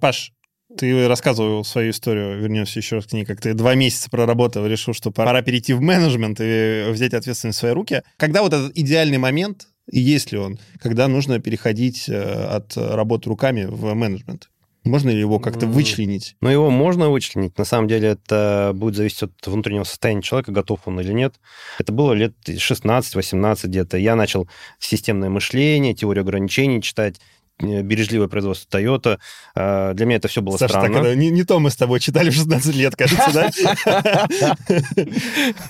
[0.00, 0.32] Паш,
[0.76, 4.94] ты рассказывал свою историю, вернемся еще раз к ней, как ты два месяца проработал, решил,
[4.94, 8.02] что пора перейти в менеджмент и взять ответственность в свои руки.
[8.16, 13.28] Когда вот этот идеальный момент, и есть ли он, когда нужно переходить э, от работы
[13.30, 14.50] руками в менеджмент?
[14.86, 16.36] Можно ли его как-то вычленить?
[16.40, 17.58] Ну, его можно вычленить.
[17.58, 21.34] На самом деле это будет зависеть от внутреннего состояния человека, готов он или нет.
[21.78, 23.98] Это было лет 16-18 где-то.
[23.98, 27.20] Я начал системное мышление, теорию ограничений читать,
[27.58, 29.18] э, бережливое производство Toyota.
[29.54, 31.02] А, для меня это все было Саша, странно.
[31.02, 34.26] Так, не, не то мы с тобой читали в 16 лет, кажется, да?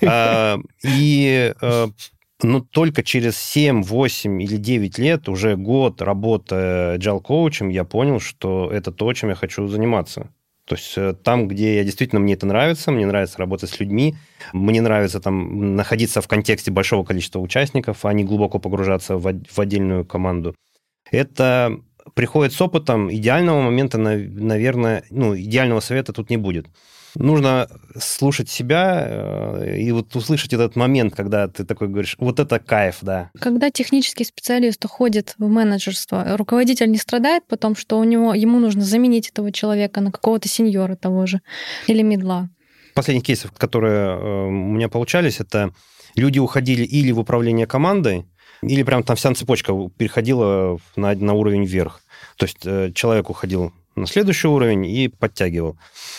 [0.02, 1.88] А, и э,
[2.42, 8.20] но только через 7, 8 или 9 лет, уже год работая agile коучем, я понял,
[8.20, 10.31] что это то, чем я хочу заниматься.
[10.66, 14.16] То есть э, там, где я действительно мне это нравится, мне нравится работать с людьми,
[14.53, 19.61] мне нравится там находиться в контексте большого количества участников, а не глубоко погружаться в, в
[19.61, 20.57] отдельную команду.
[21.11, 21.81] Это
[22.14, 23.12] приходит с опытом.
[23.12, 26.66] Идеального момента, наверное, ну, идеального совета тут не будет.
[27.18, 32.59] Нужно слушать себя э, и вот услышать этот момент, когда ты такой говоришь, вот это
[32.59, 33.31] кайф, да.
[33.40, 38.83] Когда технический специалист уходит в менеджерство, руководитель не страдает потом, что у него, ему нужно
[38.83, 41.40] заменить этого человека на какого-то сеньора того же
[41.87, 42.50] или медла?
[42.94, 45.72] Последних кейсов, которые э, у меня получались, это
[46.16, 48.26] люди уходили или в управление командой,
[48.62, 52.02] или прям там вся цепочка переходила на, на уровень вверх.
[52.37, 55.78] То есть э, человек уходил на следующий уровень и подтягивал.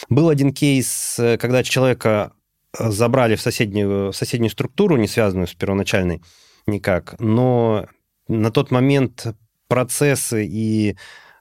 [0.09, 2.33] Был один кейс, э, когда человека
[2.77, 6.21] э, забрали в соседнюю, в соседнюю структуру, не связанную с первоначальной
[6.65, 7.87] никак, но
[8.27, 9.27] на тот момент
[9.67, 10.97] процессы и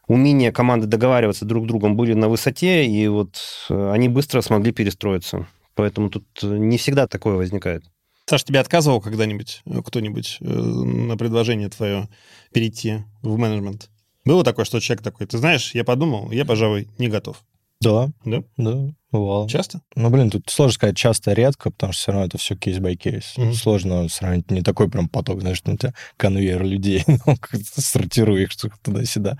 [0.07, 3.37] умение команды договариваться друг с другом были на высоте, и вот
[3.71, 5.49] э, они быстро смогли перестроиться.
[5.75, 7.85] Поэтому тут не всегда такое возникает.
[8.29, 12.09] Саш, тебе отказывал когда-нибудь кто-нибудь на предложение твое
[12.53, 13.91] перейти в менеджмент?
[14.27, 17.43] Было такое, что человек такой, ты знаешь, я подумал, я, пожалуй, не готов.
[17.81, 18.09] Да.
[18.25, 18.43] Да?
[18.57, 19.49] Да, бывало.
[19.49, 19.83] Часто?
[19.95, 23.35] Ну, блин, тут сложно сказать часто, редко, потому что все равно это все case-by-case.
[23.37, 23.53] Мгм.
[23.53, 28.51] Сложно сравнить, не такой прям поток, знаешь, на тебя конвейер людей, ну, как-то сортируй их
[28.83, 29.39] туда-сюда.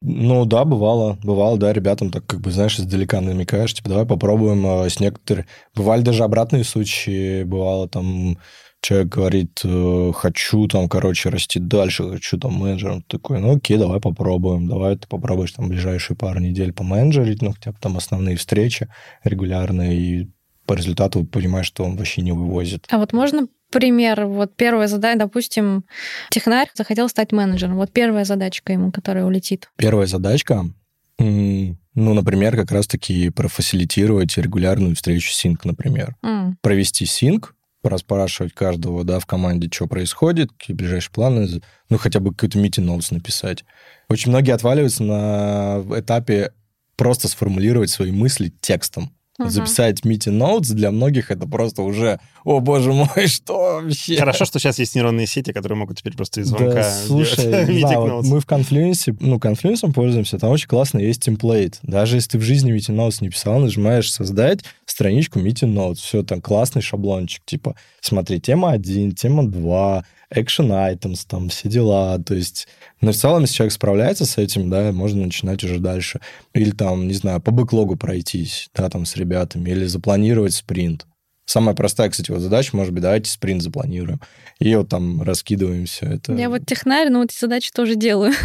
[0.00, 4.64] Ну, да, бывало, бывало, да, ребятам так, как бы, знаешь, издалека намекаешь, типа, давай попробуем
[4.66, 5.46] а, с некоторых...
[5.74, 8.38] Бывали даже обратные случаи, бывало там,
[8.84, 13.00] человек говорит, э, хочу там, короче, расти дальше, хочу там менеджером.
[13.02, 14.68] Ты такой, ну окей, давай попробуем.
[14.68, 18.88] Давай ты попробуешь там ближайшие пару недель поменеджерить, ну хотя бы там основные встречи
[19.24, 20.30] регулярные, и
[20.66, 22.86] по результату понимаешь, что он вообще не вывозит.
[22.90, 24.26] А вот можно пример?
[24.26, 25.84] Вот первая задача, допустим,
[26.30, 27.76] технарь захотел стать менеджером.
[27.76, 29.70] Вот первая задачка ему, которая улетит.
[29.76, 30.66] Первая задачка,
[31.18, 36.16] ну, например, как раз-таки профасилитировать регулярную встречу синк, например.
[36.22, 41.46] М, провести синк, пораспрашивать каждого, да, в команде, что происходит, какие ближайшие планы,
[41.90, 43.64] ну, хотя бы какой-то notes написать.
[44.08, 46.54] Очень многие отваливаются на этапе
[46.96, 49.13] просто сформулировать свои мысли текстом.
[49.38, 49.50] Мгм.
[49.50, 54.16] Записать meeting notes для многих это просто уже, о боже мой, что вообще?
[54.16, 58.00] Хорошо, что сейчас есть нейронные сети, которые могут теперь просто из звонка Да, слушай, знаю,
[58.00, 61.80] вот мы в конфлюенсе, ну, конфлюенсом пользуемся, там очень классно есть темплейт.
[61.82, 66.22] Даже если ты в жизни meeting notes не писал, нажимаешь создать страничку meeting notes, все,
[66.22, 72.34] там классный шаблончик, типа, смотри, тема 1, тема 2, action items, там, все дела, то
[72.34, 72.68] есть,
[73.00, 76.20] но в целом, если человек справляется с этим, да, можно начинать уже дальше.
[76.52, 81.06] Или там, не знаю, по бэклогу пройтись, да, там, с ребятами, или запланировать спринт.
[81.46, 84.20] Самая простая, кстати, вот задача, может быть, давайте спринт запланируем.
[84.58, 86.32] И вот там раскидываем все это.
[86.34, 88.32] Я вот технарь, но вот эти задачи тоже делаю.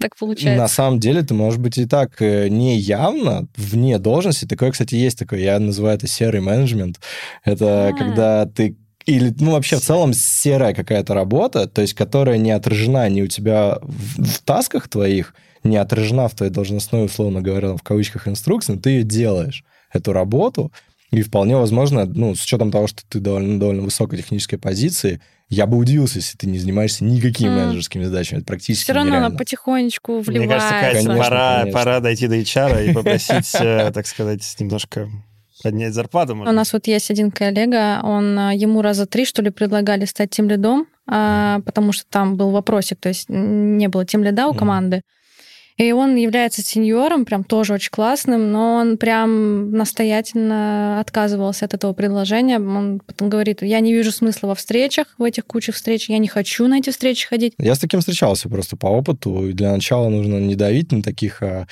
[0.00, 0.74] Так На получается.
[0.74, 4.46] самом деле, ты, может быть, и так э, не явно, вне должности.
[4.46, 5.40] Такое, кстати, есть такое.
[5.40, 6.98] Я называю это серый менеджмент.
[7.44, 7.92] Это А.
[7.92, 13.08] когда ты или, ну, вообще, в целом, серая какая-то работа, то есть, которая не отражена
[13.08, 15.34] ни у тебя в, в тасках твоих,
[15.64, 20.12] не отражена в твоей должностной, условно говоря, в кавычках, инструкции, но ты ее делаешь, эту
[20.12, 20.72] работу,
[21.10, 25.66] и вполне возможно, ну, с учетом того, что ты довольно, довольно высокой технической позиции, я
[25.66, 27.56] бы удивился, если ты не занимаешься никакими М.
[27.56, 28.38] менеджерскими задачами.
[28.38, 29.38] Это практически Все равно она нереально.
[29.38, 31.08] потихонечку Мне кажется, Катя, вливается.
[31.08, 31.78] Конечно, пора, конечно.
[31.80, 35.10] пора дойти до HR и попросить, э, так сказать, немножко
[35.62, 36.32] поднять зарплату.
[36.32, 40.04] У может нас вот есть один коллега, он а, ему раза три, что ли, предлагали
[40.04, 44.54] стать тем лидом, потому что там был вопросик, то есть не было тем лида у
[44.54, 45.02] команды.
[45.80, 51.94] И он является сеньором, прям тоже очень классным, но он прям настоятельно отказывался от этого
[51.94, 52.58] предложения.
[52.58, 56.28] Он потом говорит, я не вижу смысла во встречах, в этих кучах встреч, я не
[56.28, 57.54] хочу на эти встречи ходить.
[57.56, 59.48] Я с таким встречался просто по опыту.
[59.48, 61.66] И для начала нужно не давить на таких, а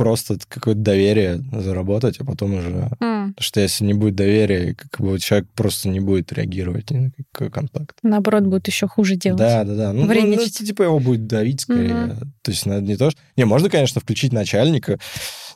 [0.00, 2.88] просто какое-то доверие заработать, а потом уже...
[2.98, 7.10] Потому что если не будет доверия, как бы человек просто не будет реагировать ни на
[7.30, 7.98] какой контакт.
[8.02, 9.38] Наоборот, будет еще хуже делать.
[9.38, 9.92] Да, да, да.
[9.92, 12.16] Ну, ну, это, типа его будет давить скорее.
[12.40, 13.20] То есть надо не то, что...
[13.36, 14.98] Не, можно, конечно, включить начальника.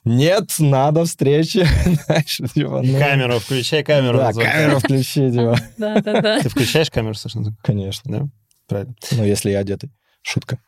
[0.04, 1.66] Нет, надо встречи.
[2.04, 4.18] Знаешь, типа, ну, Камеру, включай камеру.
[4.18, 5.58] Да, камеру включи, типа.
[5.78, 6.40] Да, да, да.
[6.42, 7.38] Ты включаешь камеру, Саша?
[7.62, 8.12] Конечно.
[8.12, 8.28] Да?
[8.68, 8.94] Правильно.
[9.12, 9.90] Ну, если я одетый.
[10.24, 10.58] Шутка.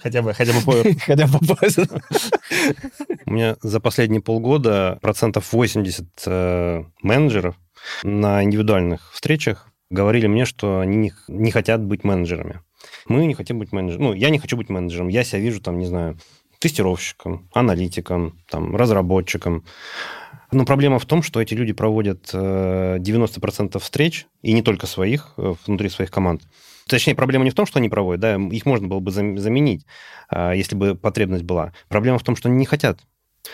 [0.00, 0.72] Хотя бы, хотя бы по...
[1.06, 2.02] Хотя бы поздно.
[3.26, 7.54] У меня за последние полгода процентов 80 э, менеджеров
[8.02, 12.60] на индивидуальных встречах говорили мне, что они не, не хотят быть менеджерами.
[13.06, 14.04] Мы не хотим быть менеджером.
[14.04, 15.08] Ну, я не хочу быть менеджером.
[15.08, 16.18] Я себя вижу там, не знаю,
[16.58, 19.64] тестировщиком, аналитиком, там, разработчиком.
[20.52, 25.34] Но проблема в том, что эти люди проводят э, 90% встреч, и не только своих,
[25.36, 26.42] э, внутри своих команд.
[26.88, 29.86] Точнее, проблема не в том, что они проводят, да, их можно было бы зам- заменить,
[30.28, 31.72] а, если бы потребность была.
[31.88, 33.00] Проблема в том, что они не хотят.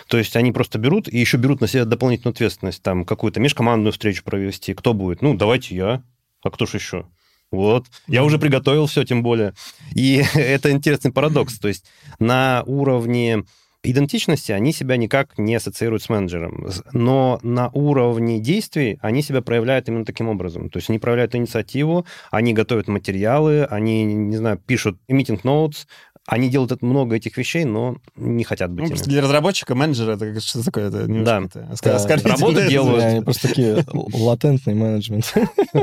[0.09, 3.93] То есть они просто берут и еще берут на себя дополнительную ответственность, там какую-то межкомандную
[3.93, 4.75] встречу провести.
[4.75, 5.23] Кто будет?
[5.23, 6.03] Ну, давайте я.
[6.43, 7.07] А кто ж еще?
[7.51, 7.87] Вот.
[8.07, 9.55] Я уже приготовил все, тем более.
[9.95, 11.59] И это интересный парадокс.
[11.59, 11.87] То есть
[12.19, 13.45] на уровне
[13.91, 16.69] идентичности они себя никак не ассоциируют с менеджером.
[16.93, 20.71] Но на уровне действий они себя проявляют именно таким образом.
[20.71, 25.87] То есть они проявляют инициативу, они готовят материалы, они, не знаю, пишут meeting notes,
[26.29, 29.03] они делают это, много этих вещей, но не хотят быть ну, ими.
[29.05, 30.89] Для разработчика, менеджера, это что такое?
[30.89, 31.43] Это да.
[31.43, 32.17] Это, да.
[32.29, 33.03] Работу делают.
[33.03, 35.33] Они просто такие латентный менеджмент.
[35.73, 35.79] У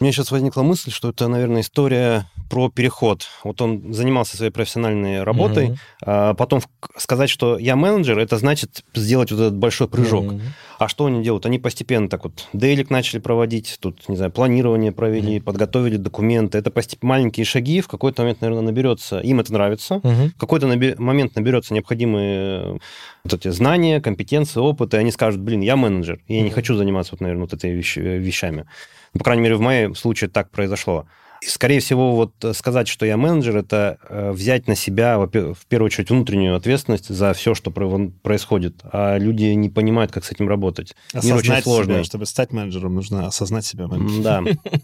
[0.00, 3.28] меня сейчас возникла мысль, что это, наверное, история про переход.
[3.44, 6.60] Вот он занимался своей профессиональной работой, а потом
[6.96, 10.34] сказать, что я менеджер, это значит сделать вот этот большой прыжок.
[10.78, 11.46] А что они делают?
[11.46, 16.58] Они постепенно так вот дейлик начали проводить, тут, не знаю, планирование провели, подготовили документы.
[16.58, 20.08] Это постепенно маленькие шаги, в какой-то момент, наверное, наберется, им это нравится, угу.
[20.08, 22.80] в какой-то наби- момент наберется необходимые
[23.24, 26.76] вот эти знания, компетенции, опыт, и они скажут, блин, я менеджер, и я не хочу
[26.76, 28.66] заниматься, вот, наверное, вот этими вещ- вещами.
[29.12, 31.06] По крайней мере, в моем случае так произошло.
[31.46, 36.10] Скорее всего, вот сказать, что я менеджер, это э, взять на себя, в первую очередь,
[36.10, 38.80] внутреннюю ответственность за все, что происходит.
[38.84, 40.94] А люди не понимают, как с этим работать.
[41.12, 41.94] Осознать Мир очень сложный.
[41.94, 44.22] Себя, чтобы стать менеджером, нужно осознать себя менеджером.
[44.22, 44.42] Да.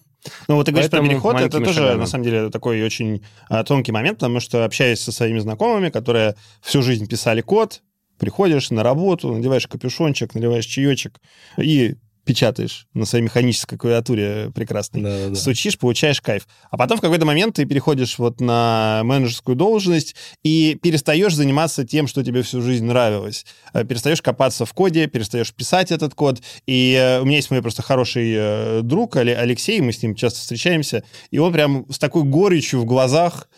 [0.47, 1.99] Ну, вот ты говоришь про переход, это тоже, шагами.
[1.99, 6.37] на самом деле, такой очень а, тонкий момент, потому что, общаясь со своими знакомыми, которые
[6.61, 7.83] всю жизнь писали код,
[8.19, 11.21] приходишь на работу, надеваешь капюшончик, наливаешь чаечек
[11.59, 15.35] и печатаешь на своей механической клавиатуре прекрасной, да, да.
[15.35, 16.47] стучишь, получаешь кайф.
[16.71, 22.07] А потом в какой-то момент ты переходишь вот на менеджерскую должность и перестаешь заниматься тем,
[22.07, 23.45] что тебе всю жизнь нравилось.
[23.75, 26.41] Э, перестаешь копаться в коде, перестаешь писать этот код.
[26.67, 30.41] И э, у меня есть мой просто хороший э, друг Алексей, мы с ним часто
[30.41, 33.49] встречаемся, и он прям с такой горечью в глазах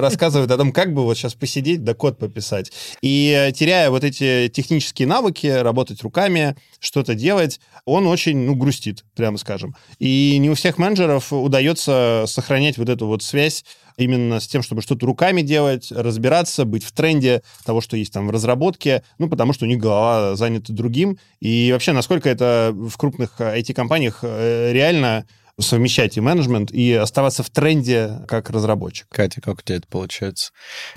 [0.00, 2.72] рассказывает о том, как бы вот сейчас посидеть, да код пописать.
[3.02, 9.38] И теряя вот эти технические навыки, работать руками, что-то делать, он очень, ну, грустит, прямо
[9.38, 9.76] скажем.
[9.98, 13.64] И не у всех менеджеров удается сохранять вот эту вот связь
[13.96, 18.28] именно с тем, чтобы что-то руками делать, разбираться, быть в тренде того, что есть там
[18.28, 21.18] в разработке, ну, потому что у них голова занята другим.
[21.40, 25.26] И вообще, насколько это в крупных IT-компаниях э, реально
[25.58, 29.06] совмещать и менеджмент, и оставаться в тренде как разработчик.
[29.08, 30.52] Катя, как у тебя это получается?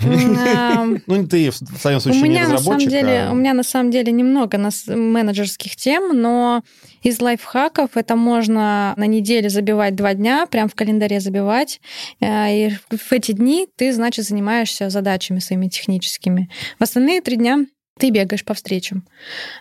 [1.06, 2.92] Ну, ты в своем случае не разработчик.
[2.92, 6.62] А у меня на самом деле немного менеджерских тем, но
[7.02, 11.80] из лайфхаков это можно на неделе забивать два дня, прям в календаре забивать,
[12.20, 16.50] э, и в эти дни ты, значит, занимаешься задачами своими техническими.
[16.78, 17.66] В остальные три дня
[17.98, 19.06] ты бегаешь по встречам.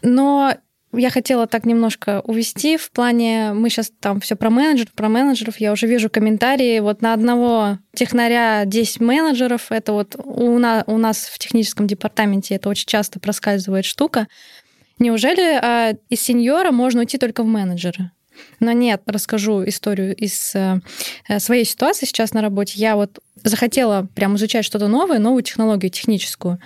[0.02, 0.56] Но
[0.92, 5.58] я хотела так немножко увести в плане, мы сейчас там все про менеджеров, про менеджеров,
[5.60, 10.98] я уже вижу комментарии, вот на одного технаря 10 менеджеров, это вот у нас, у
[10.98, 14.28] нас в техническом департаменте это очень часто проскальзывает штука.
[14.98, 18.12] Неужели а, из сеньора можно уйти только в менеджеры?
[18.60, 20.80] Но нет, расскажу историю из э,
[21.40, 22.74] своей ситуации сейчас на работе.
[22.78, 26.60] Я вот захотела прям изучать что-то новое, новую технологию техническую.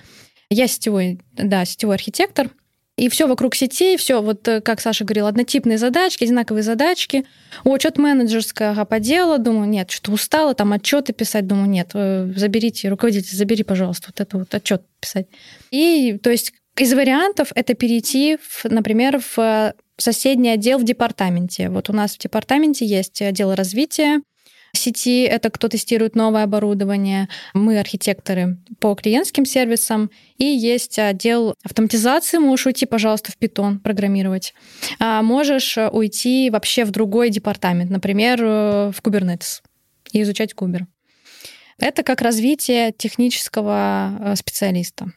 [0.50, 2.52] Я сетевой, да, сетевой архитектор,
[2.96, 7.26] и все вокруг сетей, все, вот э, как Саша говорил, однотипные задачки, одинаковые задачки.
[7.64, 9.40] О, что-то менеджерское ага, по делу.
[9.40, 11.48] Думаю, нет, что устала, там отчеты писать.
[11.48, 15.28] Думаю, нет, э, заберите, руководитель, забери, пожалуйста, вот это вот отчет писать.
[15.72, 21.70] И, то есть, из вариантов это перейти, в, например, в э, соседний отдел в департаменте.
[21.70, 24.22] Вот у нас в департаменте есть отдел развития,
[24.76, 27.30] сети, это кто тестирует новое оборудование.
[27.54, 30.10] Мы архитекторы по клиентским сервисам.
[30.38, 32.38] И есть отдел автоматизации.
[32.38, 34.54] Можешь уйти, пожалуйста, в Python программировать.
[35.00, 39.62] А можешь уйти вообще в другой департамент, например, в Kubernetes
[40.12, 40.88] и изучать Кубер.
[41.80, 45.08] Это как развитие технического э, специалиста.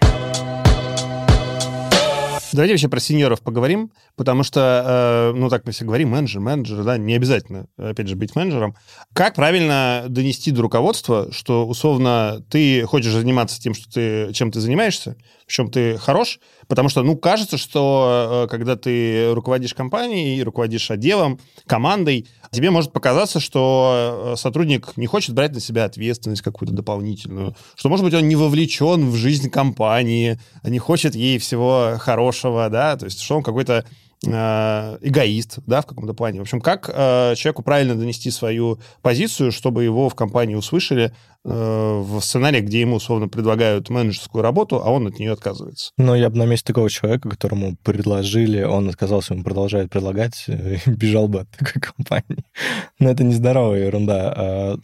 [2.52, 6.84] Давайте вообще про сеньоров поговорим, потому что, э, ну, так мы все говорим, менеджер, менеджер,
[6.84, 8.76] да, не обязательно, опять же, быть менеджером.
[9.14, 14.60] Как правильно донести до руководства, что, условно, ты хочешь заниматься тем, что ты, чем ты
[14.60, 20.42] занимаешься, в чем ты хорош, потому что, ну, кажется, что э, когда ты руководишь компанией,
[20.42, 26.42] руководишь отделом, командой, тебе может показаться, что э, сотрудник не хочет брать на себя ответственность
[26.42, 31.96] какую-то дополнительную, что, может быть, он не вовлечен в жизнь компании, не хочет ей всего
[31.98, 33.84] хорошего, да, то есть что он какой-то
[34.32, 36.38] эгоист, да, в каком-то плане.
[36.38, 41.12] В общем, как э, человеку правильно донести свою позицию, чтобы его в компании услышали
[41.44, 45.92] э, в сценарии, где ему условно предлагают менеджерскую работу, а он от нее отказывается.
[45.98, 50.44] Ну, я бы на месте такого человека, которому предложили, он отказался, он продолжает предлагать,
[50.86, 52.44] бежал бы от такой компании.
[52.98, 54.34] Но это нездоровая ерунда.
[54.36, 54.76] А,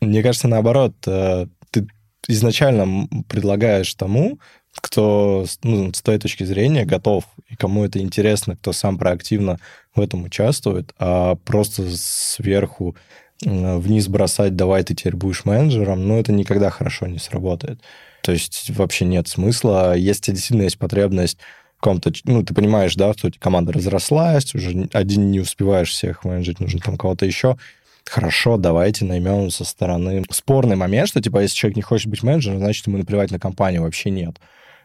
[0.00, 1.86] мне кажется, наоборот, э, ты
[2.28, 4.38] изначально предлагаешь тому,
[4.80, 9.58] кто ну, с той точки зрения готов, и кому это интересно, кто сам проактивно
[9.94, 12.96] в этом участвует, а просто сверху
[13.42, 17.80] вниз бросать, давай ты теперь будешь менеджером, ну, это никогда хорошо не сработает.
[18.22, 19.96] То есть вообще нет смысла.
[19.96, 21.38] Если действительно есть потребность
[21.76, 26.58] в каком-то, ну, ты понимаешь, да, что команда разрослась, уже один не успеваешь всех менеджить,
[26.58, 27.56] нужно там кого-то еще,
[28.04, 30.24] хорошо, давайте наймем со стороны.
[30.30, 33.82] Спорный момент, что, типа, если человек не хочет быть менеджером, значит, ему наплевать на компанию,
[33.82, 34.36] вообще нет.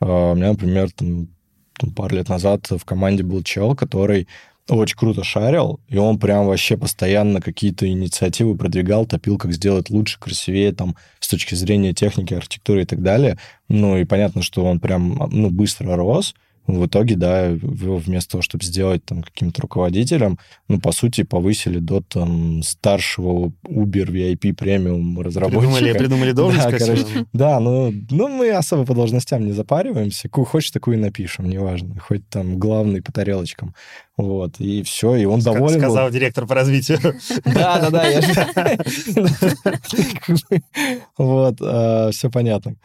[0.03, 1.29] А, у меня, например, там,
[1.95, 4.27] пару лет назад в команде был чел, который
[4.69, 10.19] очень круто шарил, и он прям вообще постоянно какие-то инициативы продвигал, топил, как сделать лучше,
[10.19, 13.37] красивее, там, с точки зрения техники, архитектуры и так далее.
[13.67, 16.33] Ну, и понятно, что он прям, ну, быстро рос,
[16.67, 20.39] в итоге, да, его вместо того, чтобы сделать там каким-то руководителем,
[20.69, 25.59] ну, по сути, повысили до там старшего Uber VIP премиум разработчика.
[25.59, 30.23] Придумали, придумали должность, да, короче, да, ну, ну, мы особо по должностям не запариваемся.
[30.29, 31.99] Какую хочешь, такую и напишем, неважно.
[31.99, 33.75] Хоть там главный по тарелочкам.
[34.15, 35.79] Вот, и все, и он Ска- доволен.
[35.79, 36.13] Сказал был.
[36.13, 36.99] директор по развитию.
[37.45, 38.21] Да, да, да, я
[41.17, 41.57] Вот,
[42.13, 42.75] все понятно.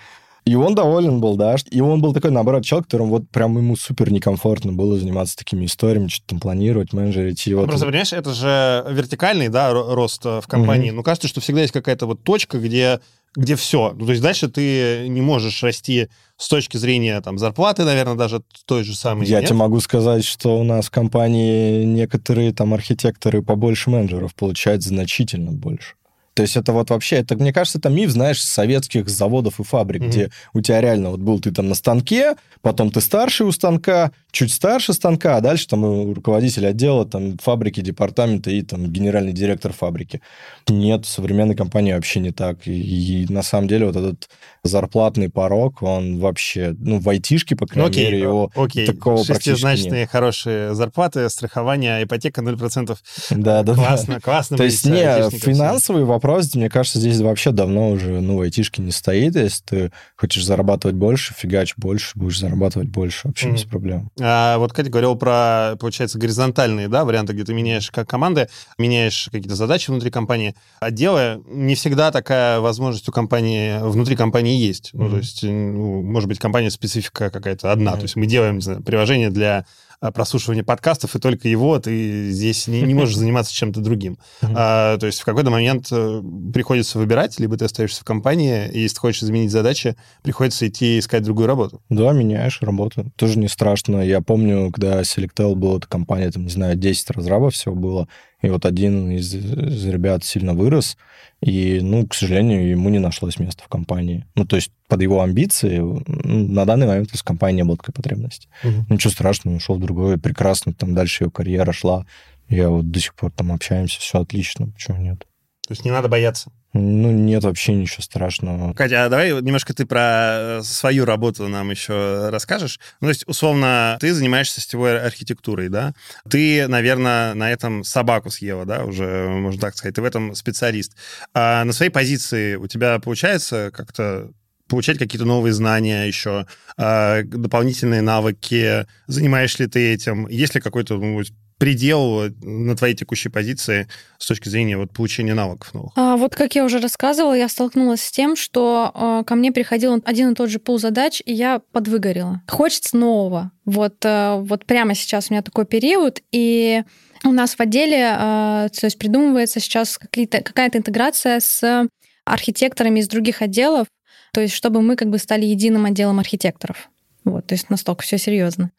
[0.48, 1.56] И он доволен был, да.
[1.70, 5.66] И он был такой, наоборот, человек, которому вот прям ему супер некомфортно было заниматься такими
[5.66, 7.46] историями, что-то там планировать, менеджерить.
[7.46, 7.66] И вот...
[7.66, 10.88] Просто, понимаешь, это же вертикальный, да, ро- рост э, в компании.
[10.88, 10.96] Мгм.
[10.96, 13.00] Ну, кажется, что всегда есть какая-то вот точка, где,
[13.36, 13.92] где все.
[13.94, 18.40] Ну, то есть дальше ты не можешь расти с точки зрения там зарплаты, наверное, даже
[18.64, 19.26] той же самой.
[19.26, 19.48] Я нет?
[19.50, 25.52] тебе могу сказать, что у нас в компании некоторые там архитекторы побольше менеджеров получают значительно
[25.52, 25.97] больше.
[26.38, 30.02] То есть это вот вообще, это, мне кажется, это миф, знаешь, советских заводов и фабрик,
[30.02, 30.10] Мгм.
[30.10, 34.12] где у тебя реально вот был ты там на станке, потом ты старший у станка,
[34.30, 39.32] чуть старше станка, а дальше там э, руководитель отдела, там фабрики, департамента и там генеральный
[39.32, 40.20] директор фабрики.
[40.68, 42.68] Нет, в современной компании вообще не так.
[42.68, 44.28] И, и на самом деле вот этот
[44.62, 48.86] зарплатный порог, он вообще, ну, в айтишке, по Ну, крайней окей, мере, его окей.
[48.86, 52.96] такого Шестизначные хорошие зарплаты, страхование, ипотека 0%.
[53.30, 53.74] Да, да, да.
[53.74, 54.56] Классно, классно.
[54.56, 58.90] То есть, не, финансовый вопрос, мне кажется, здесь вообще давно уже, ну, в айтишке не
[58.90, 59.34] стоит.
[59.36, 63.56] Если ты хочешь зарабатывать больше, фигач больше, будешь зарабатывать больше, вообще Мгм.
[63.56, 64.10] без проблем.
[64.20, 68.48] А, вот Катя говорил про, получается, горизонтальные да, варианты, где ты меняешь как команды,
[68.78, 70.54] меняешь какие-то задачи внутри компании.
[70.80, 74.90] Отделы не всегда такая возможность у компании, внутри компании есть.
[74.92, 75.10] Ну, Мгм.
[75.12, 77.92] то есть, ну, может быть, компания специфика какая-то одна.
[77.92, 78.00] Мгм.
[78.00, 82.30] То есть мы делаем, не знаю, приложение для а, прослушивания подкастов, и только его ты
[82.30, 84.18] здесь не, не можешь заниматься чем-то другим.
[84.42, 86.22] А, то есть в какой-то момент э,
[86.52, 90.98] приходится выбирать, либо ты остаешься в компании, и если ты хочешь изменить задачи, приходится идти
[90.98, 91.82] искать другую работу.
[91.88, 93.10] Да, меняешь работу.
[93.16, 94.00] Тоже не страшно.
[94.00, 98.08] Я помню, когда Selectel была эта компания, там, не знаю, 10 разрабов всего было,
[98.40, 100.96] и вот один из, из ребят сильно вырос,
[101.40, 104.26] и, ну, к сожалению, ему не нашлось места в компании.
[104.34, 107.94] Ну, то есть под его амбиции ну, на данный момент в компании не было такой
[107.94, 108.48] потребности.
[108.64, 108.86] Мгм.
[108.90, 112.06] Ничего страшного, ушел в другое, прекрасно, там дальше его карьера шла.
[112.48, 115.27] Я вот до сих пор там общаемся, все отлично, почему нет?
[115.68, 116.50] То есть не надо бояться.
[116.72, 118.72] Ну, нет вообще ничего страшного.
[118.72, 122.80] Катя, а давай немножко ты про э, свою работу нам еще расскажешь.
[123.02, 125.92] Ну, то есть, условно, ты занимаешься сетевой архитектурой, да?
[126.26, 129.94] Ты, наверное, на этом собаку съела, да, уже, можно так сказать.
[129.94, 130.96] Ты в этом специалист.
[131.34, 134.30] А на своей позиции у тебя получается как-то
[134.68, 136.46] получать какие-то новые знания еще,
[136.78, 138.86] а, дополнительные навыки?
[139.06, 140.28] Занимаешь ли ты этим?
[140.28, 141.22] Есть ли какой-то ну,
[141.58, 143.88] предел на твоей текущей позиции
[144.18, 145.92] с точки зрения вот, получения навыков новых?
[145.96, 150.00] А, вот как я уже рассказывала, я столкнулась с тем, что э, ко мне приходил
[150.04, 152.42] один и тот же пул задач, и я подвыгорела.
[152.48, 153.50] Хочется нового.
[153.64, 156.84] Вот, э, вот прямо сейчас у меня такой период, и
[157.24, 161.88] у нас в отделе э, то есть придумывается сейчас какая-то интеграция с
[162.24, 163.88] архитекторами из других отделов,
[164.32, 166.88] то есть чтобы мы как бы стали единым отделом архитекторов.
[167.28, 168.70] Вот, то есть настолько все серьезно.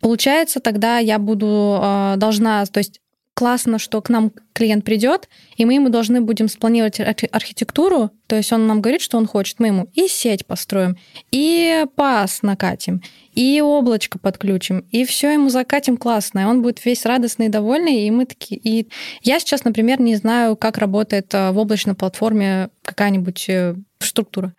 [0.00, 3.00] Получается, тогда я буду э, должна, то есть
[3.36, 5.28] классно, что к нам клиент придет,
[5.58, 9.26] и мы ему должны будем спланировать архи- архитектуру, то есть он нам говорит, что он
[9.26, 10.96] хочет, мы ему и сеть построим,
[11.30, 13.02] и пас накатим,
[13.34, 18.06] и облачко подключим, и все ему закатим классно, и он будет весь радостный и довольный,
[18.06, 18.58] и мы такие...
[18.58, 18.88] И
[19.22, 24.54] я сейчас, например, не знаю, как работает э, в облачной платформе какая-нибудь э, структура.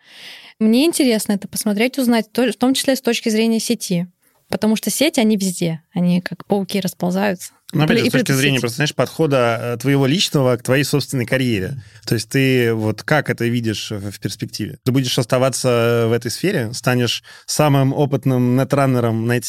[0.60, 4.08] Мне интересно это посмотреть, узнать, то- в том числе с точки зрения сети.
[4.50, 5.82] Потому что сети, они везде.
[5.94, 7.52] Они как пауки расползаются.
[7.74, 10.86] Ну, опять же, И с точки зрения, просто, знаешь, подхода э, твоего личного к твоей
[10.86, 11.84] собственной карьере.
[12.06, 14.80] То есть ты вот как это видишь в перспективе?
[14.84, 16.72] Ты будешь оставаться в этой сфере?
[16.74, 19.30] Станешь самым опытным нетраннером?
[19.30, 19.40] А,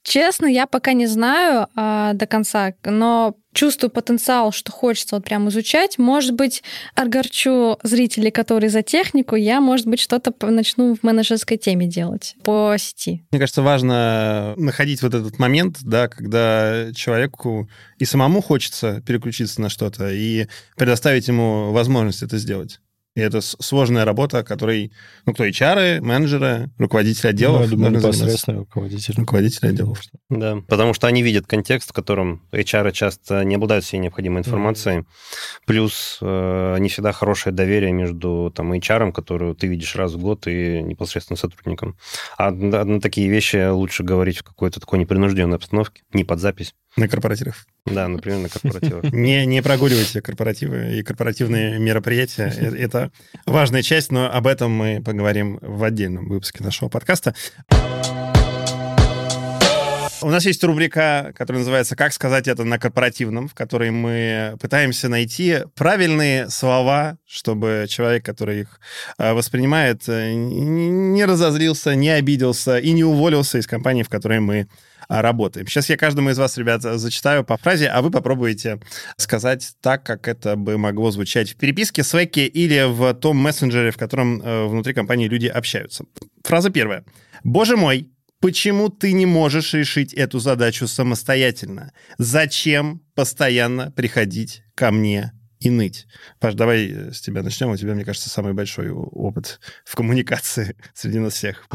[0.02, 5.48] честно, я пока не знаю а, до конца, но чувствую потенциал, что хочется вот прям
[5.48, 5.98] изучать.
[5.98, 6.62] Может быть,
[6.94, 12.74] огорчу зрителей, которые за технику, я, может быть, что-то начну в менеджерской теме делать по
[12.78, 13.24] сети.
[13.30, 19.70] Мне кажется, важно находить вот этот момент, да, когда человеку и самому хочется переключиться на
[19.70, 22.80] что-то, и предоставить ему возможность это сделать.
[23.16, 24.92] И это сложная работа, которой,
[25.24, 27.62] ну, кто, HR, менеджеры, руководители Ну, отделов.
[27.62, 29.14] я думаю, непосредственно руководитель.
[29.16, 30.02] Руководители отделов.
[30.28, 35.04] Да, потому что они видят контекст, в котором HR часто не обладают всей необходимой информацией.
[35.66, 40.46] Плюс э, не всегда хорошее доверие между там, HR, которую ты видишь раз в год,
[40.46, 41.96] и непосредственно сотрудником.
[42.36, 46.74] А на, на такие вещи лучше говорить в какой-то такой непринужденной обстановке, не под запись.
[46.96, 47.66] На корпоративах.
[47.84, 49.04] Да, например, на корпоративах.
[49.12, 52.52] Не, не прогуливайте корпоративы и корпоративные мероприятия.
[52.56, 53.10] Э- Это
[53.44, 57.34] важная часть, но об этом мы поговорим в отдельном выпуске нашего подкаста.
[60.22, 65.08] У нас есть рубрика, которая называется «Как сказать это на корпоративном», в которой мы пытаемся
[65.08, 68.80] найти правильные слова, чтобы человек, который их
[69.18, 74.68] э, воспринимает, э, не разозлился, не обиделся и не уволился из компании, в которой мы
[75.08, 75.66] а, работаем.
[75.66, 78.80] Сейчас я каждому из вас, ребят, зачитаю по фразе, а вы попробуете
[79.18, 83.98] сказать так, как это бы могло звучать в переписке, Slack или в том мессенджере, в
[83.98, 86.04] котором э, внутри компании люди общаются.
[86.42, 87.04] Фраза первая.
[87.44, 88.10] «Боже мой,
[88.40, 91.92] почему ты не можешь решить эту задачу самостоятельно?
[92.18, 96.06] Зачем постоянно приходить ко мне и ныть?»
[96.38, 97.70] Паш, давай э, с тебя начнем.
[97.70, 101.66] У тебя, мне кажется, самый большой опыт в коммуникации среди нас всех.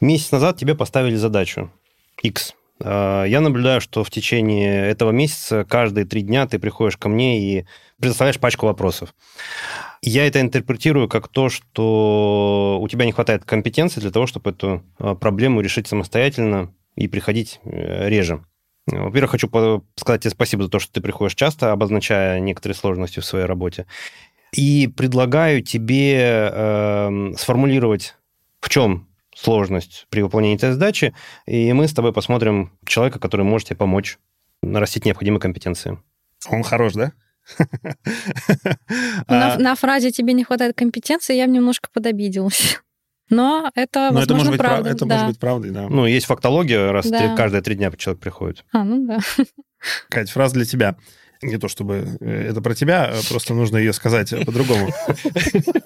[0.00, 1.72] Месяц назад тебе поставили задачу
[2.22, 2.54] X.
[2.80, 7.40] А, Я наблюдаю, что в течение этого месяца каждые три дня ты приходишь ко мне
[7.60, 7.66] и
[8.00, 9.14] предоставляешь пачку вопросов.
[10.02, 14.82] Я это интерпретирую как то, что у тебя не хватает компетенции для того, чтобы эту
[14.98, 18.44] а, проблему решить самостоятельно и приходить э, реже.
[18.86, 19.48] Во-первых, хочу
[19.96, 23.86] сказать тебе спасибо за то, что ты приходишь часто, обозначая некоторые сложности в своей работе.
[24.52, 28.16] И предлагаю тебе эм, сформулировать,
[28.60, 31.14] в чем сложность при выполнении этой задачи,
[31.46, 34.18] и мы с тобой посмотрим человека, который может тебе помочь
[34.62, 35.98] нарастить необходимые компетенции.
[36.48, 37.12] Он хорош, да?
[39.28, 42.78] На, А, на фразе «тебе не хватает компетенции» я бы немножко подобиделась.
[43.30, 44.90] Но это, Но это возможно, может быть, прав- правда.
[44.90, 45.14] это да.
[45.14, 45.88] может быть правдой, да.
[45.88, 47.18] Ну, есть фактология, раз Да.
[47.30, 48.64] ты- каждые три дня человек приходит.
[48.72, 49.18] А, ну да.
[50.08, 50.96] Кать, фраза для тебя.
[51.42, 54.88] Не то чтобы э, это про тебя, а просто нужно ее сказать по-другому.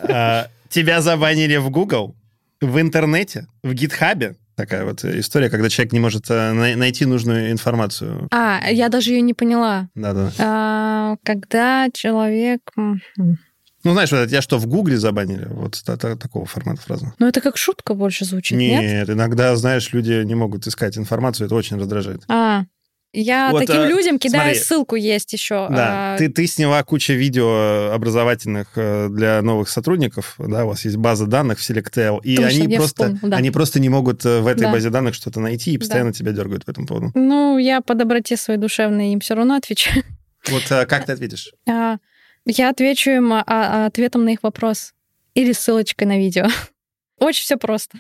[0.09, 2.15] А, Тебя забанили в Google,
[2.63, 4.37] в интернете, в гитхабе.
[4.57, 8.29] Такая вот история, когда человек не может э, най- найти нужную информацию.
[8.31, 9.89] А, я даже ее не поняла.
[9.95, 10.31] Да-да.
[10.39, 12.61] А, когда человек...
[12.77, 13.39] м, м.
[13.85, 15.47] Ну, знаешь, вот тебя что, в Гугле забанили?
[15.51, 17.13] Вот та- та- такого формата фразы.
[17.19, 18.83] Ну, это как шутка больше звучит, нет?
[18.83, 22.23] Нет, иногда, знаешь, люди не могут искать информацию, это очень раздражает.
[22.29, 22.65] А,
[23.13, 24.61] я Вот, таким а, людям кидаю смотри.
[24.61, 25.69] ссылку, есть еще.
[25.71, 30.85] Да, а, ты, ты сняла кучу видео образовательных э, для новых сотрудников, да, у вас
[30.85, 33.37] есть база данных в Selectel, и Точно, они просто, вспомнила, да.
[33.37, 34.73] они просто не могут э, в этой Да.
[34.73, 37.11] базе данных что-то найти и постоянно тебя дергают по этому поводу.
[37.15, 40.05] Ну, я по доброте своей душевной им все равно отвечаю.
[40.49, 41.53] Вот э, как ты ответишь?
[41.69, 41.99] А,
[42.45, 44.95] Я отвечу им а, а, ответом на их вопрос.
[45.35, 46.47] Или ссылочкой на видео.
[47.19, 47.99] Очень все просто.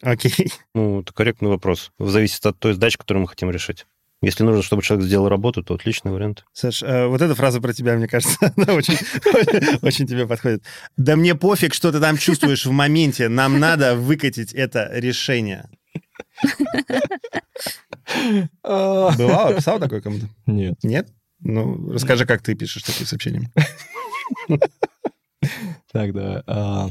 [0.00, 0.52] Окей.
[0.74, 1.90] Ну, это корректный вопрос.
[1.98, 3.86] Зависит от той задачи, которую мы хотим решить.
[4.22, 6.44] Если нужно, чтобы человек сделал работу, то отличный вариант.
[6.52, 8.94] Саш, э, вот эта фраза про тебя, мне кажется, она очень,
[9.82, 10.62] очень тебе подходит.
[10.96, 13.28] Да мне пофиг, что ты там чувствуешь в моменте.
[13.28, 15.68] Нам надо выкатить это решение.
[18.62, 19.54] Бывало?
[19.54, 20.28] Писал такое кому-то?
[20.46, 20.76] Нет.
[20.84, 21.08] Нет?
[21.40, 23.50] Ну, расскажи, как ты пишешь такие сообщения.
[25.92, 26.88] Так, да.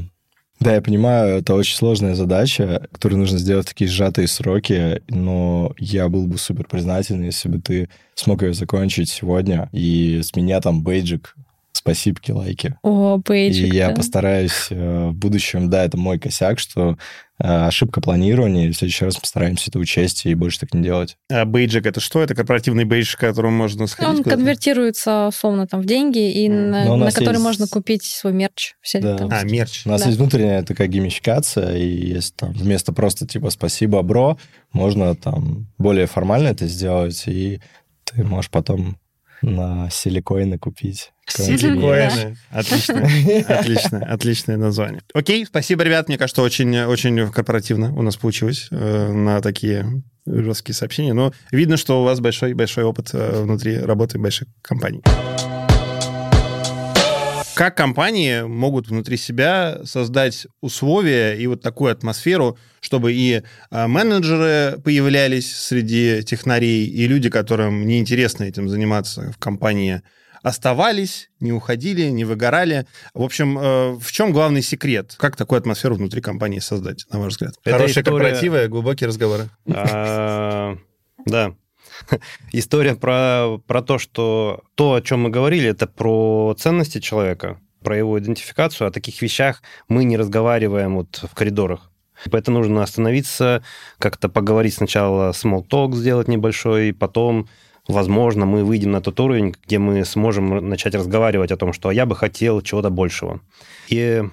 [0.62, 5.74] Да, я понимаю, это очень сложная задача, которую нужно сделать в такие сжатые сроки, но
[5.80, 10.62] я был бы супер признателен, если бы ты смог ее закончить сегодня, и с меня
[10.62, 11.36] там бейджик,
[11.74, 12.76] спасибо, лайки.
[12.84, 13.74] О, бейджик.
[13.74, 13.96] и я да.
[13.96, 16.98] постараюсь э, в будущем, да, это мой косяк, что
[17.40, 21.18] э, ошибка планирования, и в следующий раз постараемся это учесть и больше так не делать.
[21.32, 22.22] А бейджик это что?
[22.22, 24.10] Это корпоративный бейдж, к которому можно сходить?
[24.10, 24.38] Он куда-то?
[24.38, 26.70] конвертируется, условно, там, в деньги, и Мгм.
[26.72, 28.74] на, на который есть- можно купить свой мерч.
[28.82, 29.18] Все Да.
[29.18, 29.30] там.
[29.32, 29.84] А, мерч.
[29.86, 30.08] У нас Да.
[30.08, 34.38] есть внутренняя такая геймификация, и есть там вместо просто типа «спасибо, бро»,
[34.72, 37.60] можно там более формально это сделать, и
[38.04, 38.98] ты можешь потом
[39.42, 41.12] на силикоины купить.
[41.28, 42.38] Силикоины.
[42.50, 43.08] Отлично.
[43.48, 44.00] Отлично.
[44.06, 45.02] Отличное название.
[45.14, 46.08] Окей, спасибо, ребят.
[46.08, 51.14] Мне кажется, очень, очень корпоративно у нас получилось э, на такие жесткие сообщения.
[51.14, 55.02] Но видно, что у вас большой-большой опыт э, внутри работы больших компаний.
[57.56, 64.80] Как компании могут внутри себя создать условия и вот такую атмосферу, чтобы и а, менеджеры
[64.82, 70.02] появлялись среди технарей, и люди, которым неинтересно этим заниматься в компании,
[70.42, 72.88] оставались, не уходили, не выгорали.
[73.14, 75.16] В общем, э, в чем главный секрет?
[75.20, 77.54] Как такую атмосферу внутри компании создать, на ваш взгляд?
[77.64, 79.50] Это Хорошие история- корпоративы, глубокие разговоры.
[79.72, 80.78] А,
[81.28, 81.54] Да.
[82.52, 87.98] История про, про то, что то, о чем мы говорили, это про ценности человека, про
[87.98, 88.88] его идентификацию.
[88.88, 91.92] О таких вещах мы не разговариваем вот в коридорах.
[92.30, 93.64] Поэтому нужно остановиться,
[93.98, 97.48] как-то поговорить сначала, small talk сделать небольшой, потом
[97.88, 102.06] возможно, мы выйдем на тот уровень, где мы сможем начать разговаривать о том, что я
[102.06, 103.42] бы хотел чего-то большего.
[103.90, 104.24] И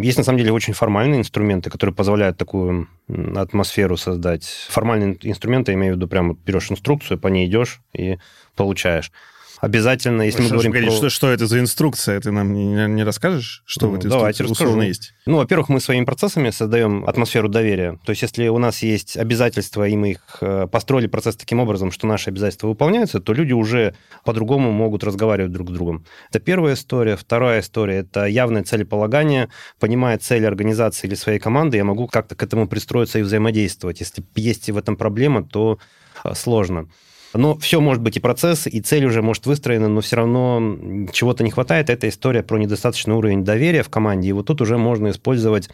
[0.00, 2.88] есть, на самом деле, очень формальные инструменты, которые позволяют такую
[3.36, 4.44] атмосферу создать.
[4.68, 8.18] Формальные инструменты, я имею в виду, прямо берешь инструкцию, по ней идешь и
[8.56, 9.12] получаешь.
[9.60, 10.96] Обязательно, если мы говорим погоди, про...
[10.96, 12.20] что, что это за инструкция?
[12.20, 15.14] Ты нам не, не расскажешь, что Ну, в этой давайте инструкции условно есть?
[15.26, 17.98] Ну, во-первых, мы своими процессами создаем атмосферу доверия.
[18.04, 21.90] То есть, если у нас есть обязательства, и мы их э, построили процесс таким образом,
[21.90, 23.94] что наши обязательства выполняются, то люди уже
[24.24, 26.04] по-другому могут разговаривать друг с другом.
[26.30, 27.16] Это первая история.
[27.16, 29.48] Вторая история– это явное целеполагание.
[29.80, 34.00] Понимая цель организации или своей команды, я могу как-то к этому пристроиться и взаимодействовать.
[34.00, 35.78] Если есть в этом проблема, то
[36.22, 36.88] э, сложно.
[37.34, 41.44] Но все может быть и процесс, и цель уже может выстроена, но все равно чего-то
[41.44, 41.90] не хватает.
[41.90, 44.28] Это история про недостаточный уровень доверия в команде.
[44.28, 45.68] И вот тут уже можно использовать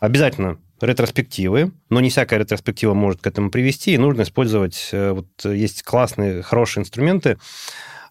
[0.00, 5.28] обязательно ретроспективы, но не всякая ретроспектива может к этому привести, и нужно использовать, э, вот
[5.44, 7.38] есть классные, хорошие инструменты,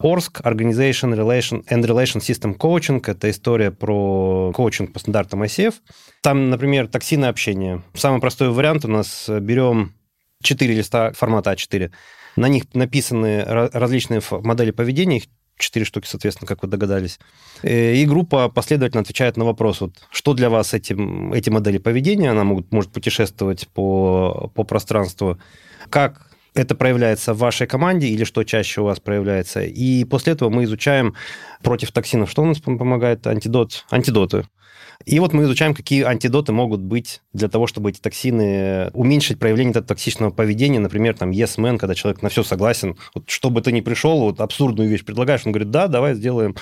[0.02, 3.04] ORSC, Organization Relation and Relation System Coaching.
[3.06, 5.76] Это история про коучинг по стандартам ICF.
[6.22, 7.84] Там, например, токсины общения.
[7.94, 9.94] Самый простой вариант у нас берем
[10.42, 11.92] 4 листа формата А4,
[12.36, 15.24] на них написаны различные модели поведения, их
[15.58, 17.20] четыре штуки, соответственно, как вы догадались.
[17.62, 20.94] Э, И группа последовательно отвечает на вопрос, вот, что для вас эти,
[21.36, 25.40] эти модели поведения, она могут, может путешествовать по, по пространству,
[25.90, 29.62] как это проявляется в вашей команде или что чаще у вас проявляется.
[29.62, 31.16] И после этого мы изучаем
[31.64, 34.45] против токсинов, что у нас пом- помогает, антидот, антидоты.
[35.06, 39.72] И вот мы изучаем, какие антидоты могут быть для того, чтобы эти токсины уменьшить проявление
[39.72, 40.80] этого токсичного поведения.
[40.80, 42.97] Например, там yes man, когда человек на все согласен.
[43.16, 46.56] Вот чтобы ты ни пришел, вот абсурдную вещь предлагаешь, он говорит, да, давай сделаем.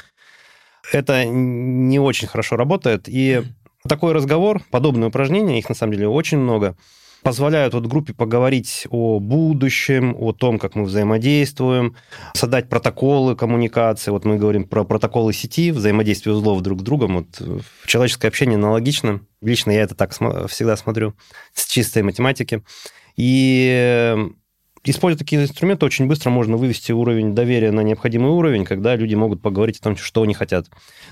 [0.94, 3.06] Это не очень хорошо работает.
[3.08, 3.44] И
[3.88, 6.78] такой разговор, подобные упражнения, их на самом деле очень много,
[7.24, 11.96] позволяют вот группе поговорить о будущем, о том, как мы взаимодействуем,
[12.34, 14.12] создать протоколы коммуникации.
[14.12, 17.18] Вот мы говорим про протоколы сети, взаимодействие узлов друг с другом.
[17.18, 19.22] Вот в человеческое общение аналогично.
[19.42, 21.14] Лично я это так всегда смотрю
[21.54, 22.64] с чистой математики.
[23.16, 24.16] И
[24.84, 29.42] используя такие инструменты, очень быстро можно вывести уровень доверия на необходимый уровень, когда люди могут
[29.42, 30.68] поговорить о том, что они хотят.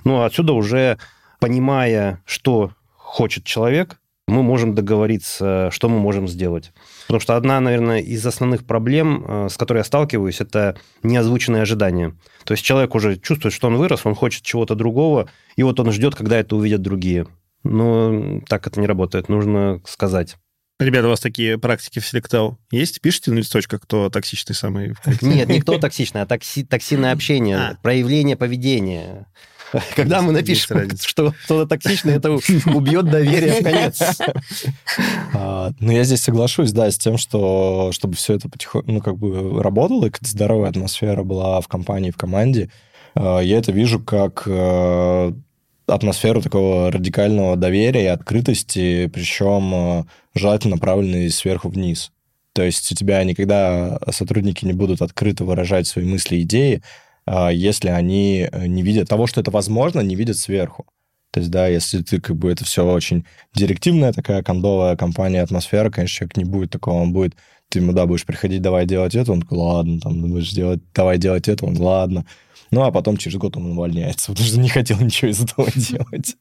[0.06, 0.98] Ну, а отсюда уже,
[1.40, 6.74] понимая, что хочет человек, мы можем договориться, что мы можем сделать.
[7.08, 12.14] Потому что одна, наверное, из основных проблем, э, с которой я сталкиваюсь, это неозвученные ожидания.
[12.44, 15.92] То есть человек уже чувствует, что он вырос, он хочет чего-то другого, и вот он
[15.92, 17.28] ждет, когда это увидят другие.
[17.64, 20.36] Но так это не работает, нужно сказать.
[20.80, 23.02] Ребята, у вас такие практики в Селектау есть?
[23.02, 24.94] Пишите на листочках, кто токсичный самый?
[25.22, 27.78] Нет, не кто токсичный, а токси, токсинное общение, А.
[27.82, 29.26] проявление поведения.
[29.96, 34.02] Когда мы напишем, что кто-то токсичный, это убьет доверие в конец.
[35.34, 39.18] А, Ну, я здесь соглашусь, да, с тем, что чтобы все это потихоньку, ну, как
[39.18, 42.70] бы работало, и здоровая атмосфера была в компании, в команде,
[43.16, 45.32] а, я это вижу как э,
[45.88, 50.04] атмосферу такого радикального доверия и открытости, причем э,
[50.36, 52.12] желательно направленной сверху вниз.
[52.54, 56.82] То есть у тебя никогда сотрудники не будут открыто выражать свои мысли и идеи,
[57.52, 60.86] если они э, не видят того, что это возможно, не видят сверху.
[61.32, 65.90] То есть, да, если ты как бы это все очень директивная такая кондовая компания, атмосфера,
[65.90, 67.36] конечно, человек не будет такого, он будет,
[67.70, 71.18] ты ему, да, будешь приходить, давай делать это, он такой, ладно, там, будешь делать, давай
[71.18, 72.26] делать это, он, ладно.
[72.72, 76.36] Ну, а потом через год он увольняется, потому что не хотел ничего из этого делать.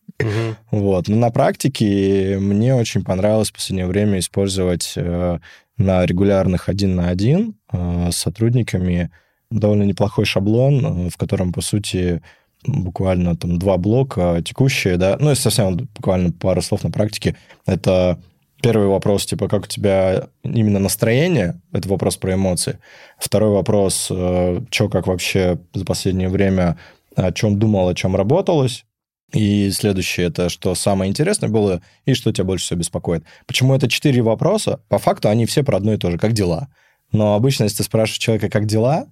[0.71, 1.09] Вот.
[1.09, 5.39] Но на практике мне очень понравилось в последнее время использовать э,
[5.77, 9.11] на регулярных один на один э, с сотрудниками
[9.51, 12.23] довольно неплохой шаблон, э, в котором, по сути,
[12.67, 17.37] буквально там два блока текущие, да, ну, и совсем буквально пару слов на практике.
[17.65, 18.19] Это
[18.61, 22.79] первый вопрос, типа, как у тебя именно настроение, это вопрос про эмоции.
[23.19, 26.77] Второй вопрос, что как вообще за последнее время,
[27.15, 28.85] о чем думал, о чем работалось.
[29.33, 33.25] И следующее, это что самое интересное было и что тебя больше всего беспокоит.
[33.47, 34.81] Почему это четыре вопроса?
[34.89, 36.69] По факту они все про одно и то же, как дела.
[37.13, 39.07] Но обычно, если ты спрашиваешь человека, как дела,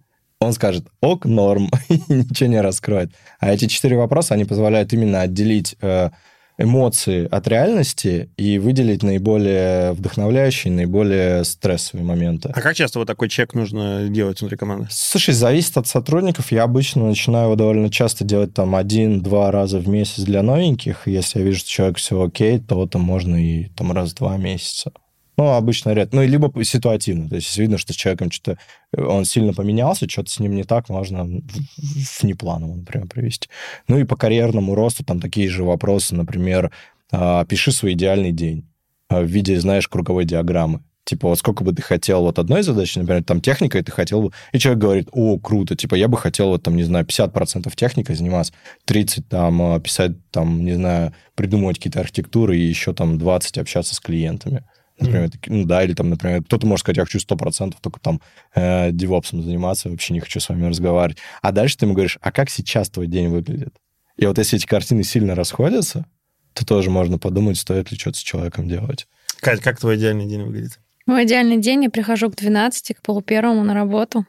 [0.44, 3.12] он скажет «ок, норм», и ничего не раскроет.
[3.40, 6.10] А эти четыре вопроса, они позволяют именно отделить э,
[6.58, 12.52] эмоции от реальности и выделить наиболее вдохновляющие, наиболее стрессовые моменты.
[12.54, 14.88] А как часто вот такой чек нужно делать внутри команды?
[14.90, 16.52] Слушай, зависит от сотрудников.
[16.52, 21.06] Я обычно начинаю его довольно часто делать там один-два раза в месяц для новеньких.
[21.06, 24.36] Если я вижу, что человек все окей, то там можно и там раз в два
[24.36, 24.92] месяца.
[25.36, 26.16] Ну, обычно редко.
[26.16, 27.28] Ну, либо ситуативно.
[27.28, 28.58] То есть, видно, что с человеком что-то...
[28.96, 33.48] Он сильно поменялся, что-то с ним не так, можно в внепланово, например, привести.
[33.88, 36.70] Ну, и по карьерному росту там такие же вопросы, например,
[37.10, 38.68] а, пиши свой идеальный день
[39.08, 40.82] а, в виде, знаешь, круговой диаграммы.
[41.04, 44.22] Типа, вот сколько бы ты хотел вот одной задачи, например, там техника, и ты хотел
[44.22, 44.32] бы...
[44.52, 48.14] И человек говорит, о, круто, типа, я бы хотел вот там, не знаю, 50% техникой
[48.14, 48.54] заниматься,
[48.86, 53.94] 30 там а, писать, там, не знаю, придумывать какие-то архитектуры и еще там 20 общаться
[53.94, 54.64] с клиентами.
[54.98, 55.46] Например, mm-hmm.
[55.48, 58.20] ну да, или там, например, кто-то может сказать, я хочу 100% только там
[58.54, 61.18] э, девопсом заниматься, вообще не хочу с вами разговаривать.
[61.42, 63.74] А дальше ты ему говоришь, а как сейчас твой день выглядит?
[64.16, 66.06] И вот если эти картины сильно расходятся,
[66.52, 69.08] то тоже можно подумать, стоит ли что-то с человеком делать.
[69.40, 70.78] Кать, как твой идеальный день выглядит?
[71.06, 74.24] Мой идеальный день, я прихожу к 12, к полупервому на работу,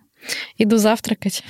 [0.57, 1.43] иду завтракать.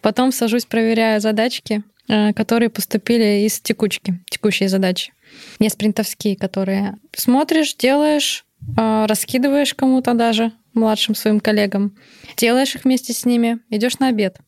[0.00, 5.12] Потом сажусь, проверяю задачки, э, которые поступили из текучки, текущие задачи
[5.58, 8.44] не спринтовские, которые смотришь, делаешь,
[8.76, 11.96] а, раскидываешь кому-то даже, младшим своим коллегам,
[12.36, 14.38] делаешь их вместе с ними, идешь на обед.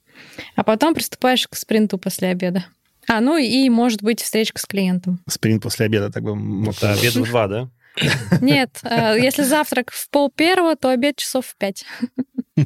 [0.56, 2.64] А потом приступаешь к спринту после обеда.
[3.06, 5.20] А, ну и, может быть, встречка с клиентом.
[5.28, 6.32] Спринт после обеда, так бы...
[6.32, 7.70] Обед в два, да?
[8.40, 11.84] Нет, а, если завтрак в пол первого, то обед часов в пять.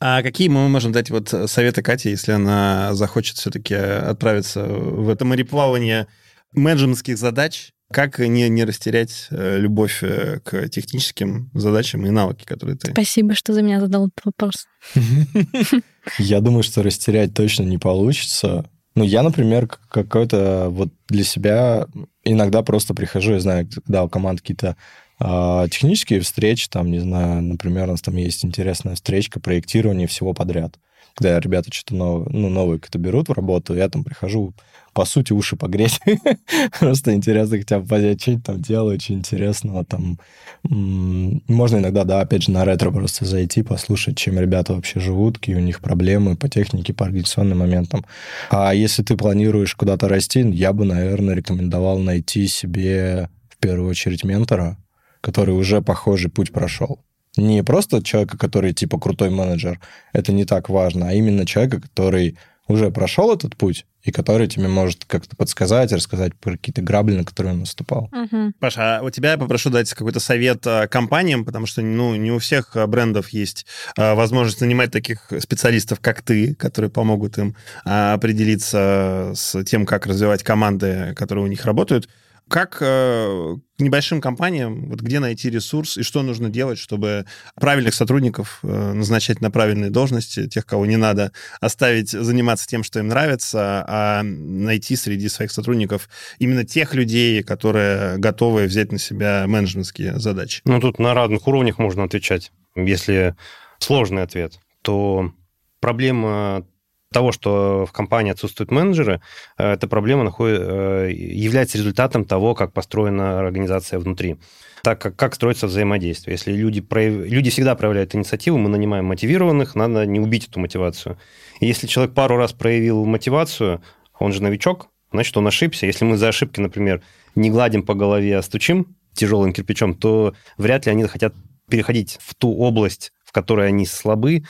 [0.00, 5.24] А какие мы можем дать вот советы Кате, если она захочет все-таки отправиться в это
[5.24, 6.08] мореплавание
[6.52, 12.76] менеджментских задач, как не, не растерять э, любовь э, к техническим задачам и навыки, которые
[12.76, 12.92] ты...
[12.92, 14.66] Спасибо, что за меня задал этот вопрос.
[16.18, 18.64] Я думаю, что растерять точно не получится.
[18.94, 21.86] Ну, я, например, какой-то вот для себя
[22.24, 24.76] иногда просто прихожу, я знаю, когда у команд какие-то
[25.20, 30.34] э, технические встречи, там, не знаю, например, у нас там есть интересная встречка проектирования всего
[30.34, 30.78] подряд.
[31.14, 34.54] Когда ребята что-то новое, ну, новое как-то берут в работу, я там прихожу,
[35.00, 35.98] по сути, уши погреть.
[36.78, 40.18] Просто интересно хотя бы понять, что там делают, что интересного там.
[40.62, 45.56] Можно иногда, да, опять же, на ретро просто зайти, послушать, чем ребята вообще живут, какие
[45.56, 48.04] у них проблемы по технике, по организационным моментам.
[48.50, 54.22] А если ты планируешь куда-то расти, я бы, наверное, рекомендовал найти себе в первую очередь
[54.22, 54.76] ментора,
[55.22, 57.00] который уже похожий путь прошел.
[57.38, 59.80] Не просто человека, который типа крутой менеджер,
[60.12, 62.36] это не так важно, а именно человека, который
[62.70, 67.24] уже прошел этот путь, и который тебе может как-то подсказать, рассказать про какие-то грабли, на
[67.24, 68.10] которые он наступал.
[68.12, 68.52] Угу.
[68.58, 72.30] Паша, а у тебя я попрошу дать какой-то совет а, компаниям, потому что ну, не
[72.30, 73.66] у всех а, брендов есть
[73.96, 81.12] возможность нанимать таких специалистов, как ты, которые помогут им определиться с тем, как развивать команды,
[81.16, 82.08] которые у них работают.
[82.50, 87.24] Как э, небольшим компаниям, вот где найти ресурс и что нужно делать, чтобы
[87.54, 91.30] правильных сотрудников э, назначать на правильные должности, тех, кого не надо,
[91.60, 96.08] оставить заниматься тем, что им нравится, а найти среди своих сотрудников
[96.40, 100.60] именно тех людей, которые готовы взять на себя менеджментские задачи?
[100.64, 102.50] Ну, тут на разных уровнях можно отвечать.
[102.74, 103.36] Если
[103.78, 105.32] сложный ответ, то
[105.78, 106.66] проблема
[107.12, 109.20] того, что в компании отсутствуют менеджеры,
[109.58, 114.36] э, эта проблема находит, э, является результатом того, как построена организация внутри.
[114.82, 116.34] Так как, как строится взаимодействие.
[116.34, 117.26] Если люди, прояв...
[117.26, 121.18] люди всегда проявляют инициативу, мы нанимаем мотивированных, надо не убить эту мотивацию.
[121.58, 123.82] И если человек пару раз проявил мотивацию,
[124.18, 125.86] он же новичок, значит, он ошибся.
[125.86, 127.02] Если мы за ошибки, например,
[127.34, 131.34] не гладим по голове, а стучим тяжелым кирпичом, то вряд ли они хотят
[131.68, 134.44] переходить в ту область, в которой они слабы,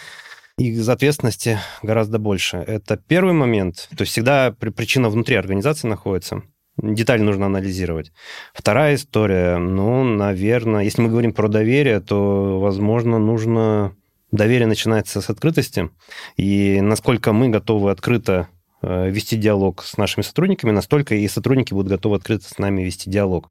[0.61, 2.59] их ответственности гораздо больше.
[2.59, 3.89] Это первый момент.
[3.97, 6.43] То есть всегда причина внутри организации находится.
[6.77, 8.13] Деталь нужно анализировать.
[8.55, 13.95] Вторая история, ну, наверное, если мы говорим про доверие, то, возможно, нужно...
[14.33, 15.91] Доверие начинается с открытости,
[16.37, 18.47] и насколько мы готовы открыто
[18.81, 23.11] э, вести диалог с нашими сотрудниками, настолько и сотрудники будут готовы открыто с нами вести
[23.11, 23.51] диалог.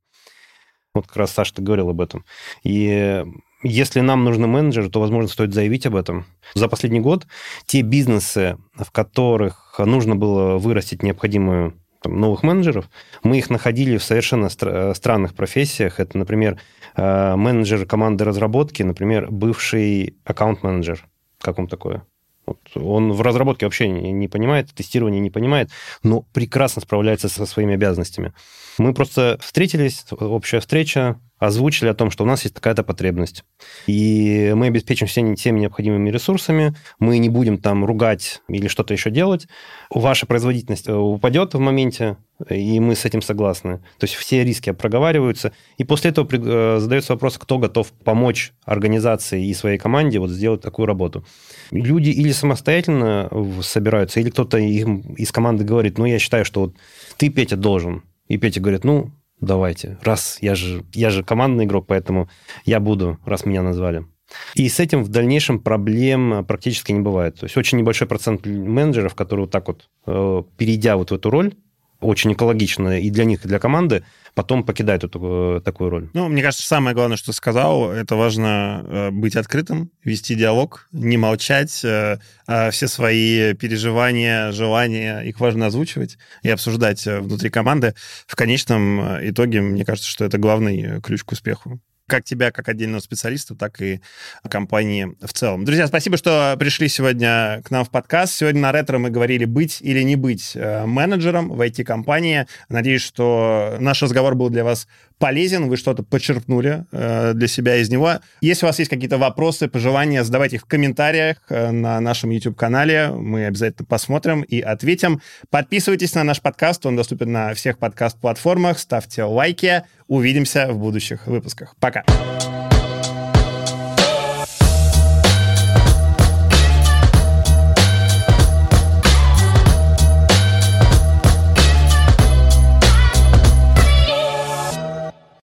[0.93, 2.23] Вот как раз Саша, ты говорил об этом.
[2.63, 3.25] И
[3.63, 6.25] если нам нужны менеджеры, то, возможно, стоит заявить об этом.
[6.53, 7.27] За последний год
[7.65, 12.89] те бизнесы, в которых нужно было вырастить необходимую там, новых менеджеров,
[13.23, 15.99] мы их находили в совершенно стра- странных профессиях.
[15.99, 16.59] Это, например,
[16.95, 21.05] э, менеджер команды разработки, например, бывший аккаунт-менеджер.
[21.41, 22.03] Как вам такое?
[22.45, 25.69] Вот он в разработке вообще не, не понимает, тестирование не понимает,
[26.01, 28.33] но прекрасно справляется со своими обязанностями.
[28.79, 33.43] Мы просто встретились, общая встреча, озвучили о том, что у нас есть такая-то потребность.
[33.87, 39.09] И мы обеспечим всеми, всеми необходимыми ресурсами, мы не будем там ругать или что-то еще
[39.09, 39.47] делать.
[39.89, 42.17] Ваша производительность э, упадет в моменте,
[42.49, 43.77] и мы с этим согласны.
[43.97, 45.53] То есть все риски проговариваются.
[45.77, 50.61] И после этого э, задается вопрос, кто готов помочь организации и своей команде вот сделать
[50.61, 51.25] такую работу.
[51.71, 53.29] Люди или самостоятельно
[53.61, 56.75] собираются, или кто-то из команды говорит, ну, я считаю, что вот
[57.17, 58.03] ты, Петя, должен.
[58.29, 59.11] И Петя говорит, ну,
[59.41, 59.97] давайте.
[60.01, 62.29] Раз я же, я же командный игрок, поэтому
[62.63, 64.05] я буду, раз меня назвали.
[64.53, 67.39] И с этим в дальнейшем проблем практически не бывает.
[67.39, 71.31] То есть очень небольшой процент менеджеров, которые вот так вот, э, перейдя вот в эту
[71.31, 71.55] роль,
[71.99, 74.03] очень экологично и для них, и для команды,
[74.33, 76.09] потом покидают эту э, такую роль.
[76.13, 81.17] Ну, мне кажется, самое главное, что сказал, это важно э, быть открытым, вести диалог, не
[81.17, 87.93] молчать, а все свои переживания, желания, их важно озвучивать и обсуждать внутри команды.
[88.27, 92.99] В конечном итоге, мне кажется, что это главный ключ к успеху как тебя, как отдельного
[92.99, 94.01] специалиста, так и
[94.49, 95.63] компании в целом.
[95.63, 98.33] Друзья, спасибо, что пришли сегодня к нам в подкаст.
[98.33, 102.47] Сегодня на ретро мы говорили быть или не быть э, менеджером в IT-компании.
[102.67, 104.87] Надеюсь, что наш разговор был для вас
[105.19, 108.13] полезен, вы что-то почерпнули э, для себя из него.
[108.41, 113.09] Если у вас есть какие-то вопросы, пожелания, задавайте их в комментариях э, на нашем YouTube-канале.
[113.09, 115.21] Мы обязательно посмотрим и ответим.
[115.49, 118.79] Подписывайтесь на наш подкаст, он доступен на всех подкаст-платформах.
[118.79, 119.83] Ставьте лайки.
[120.07, 121.75] Увидимся в будущих выпусках.
[121.79, 122.03] Пока.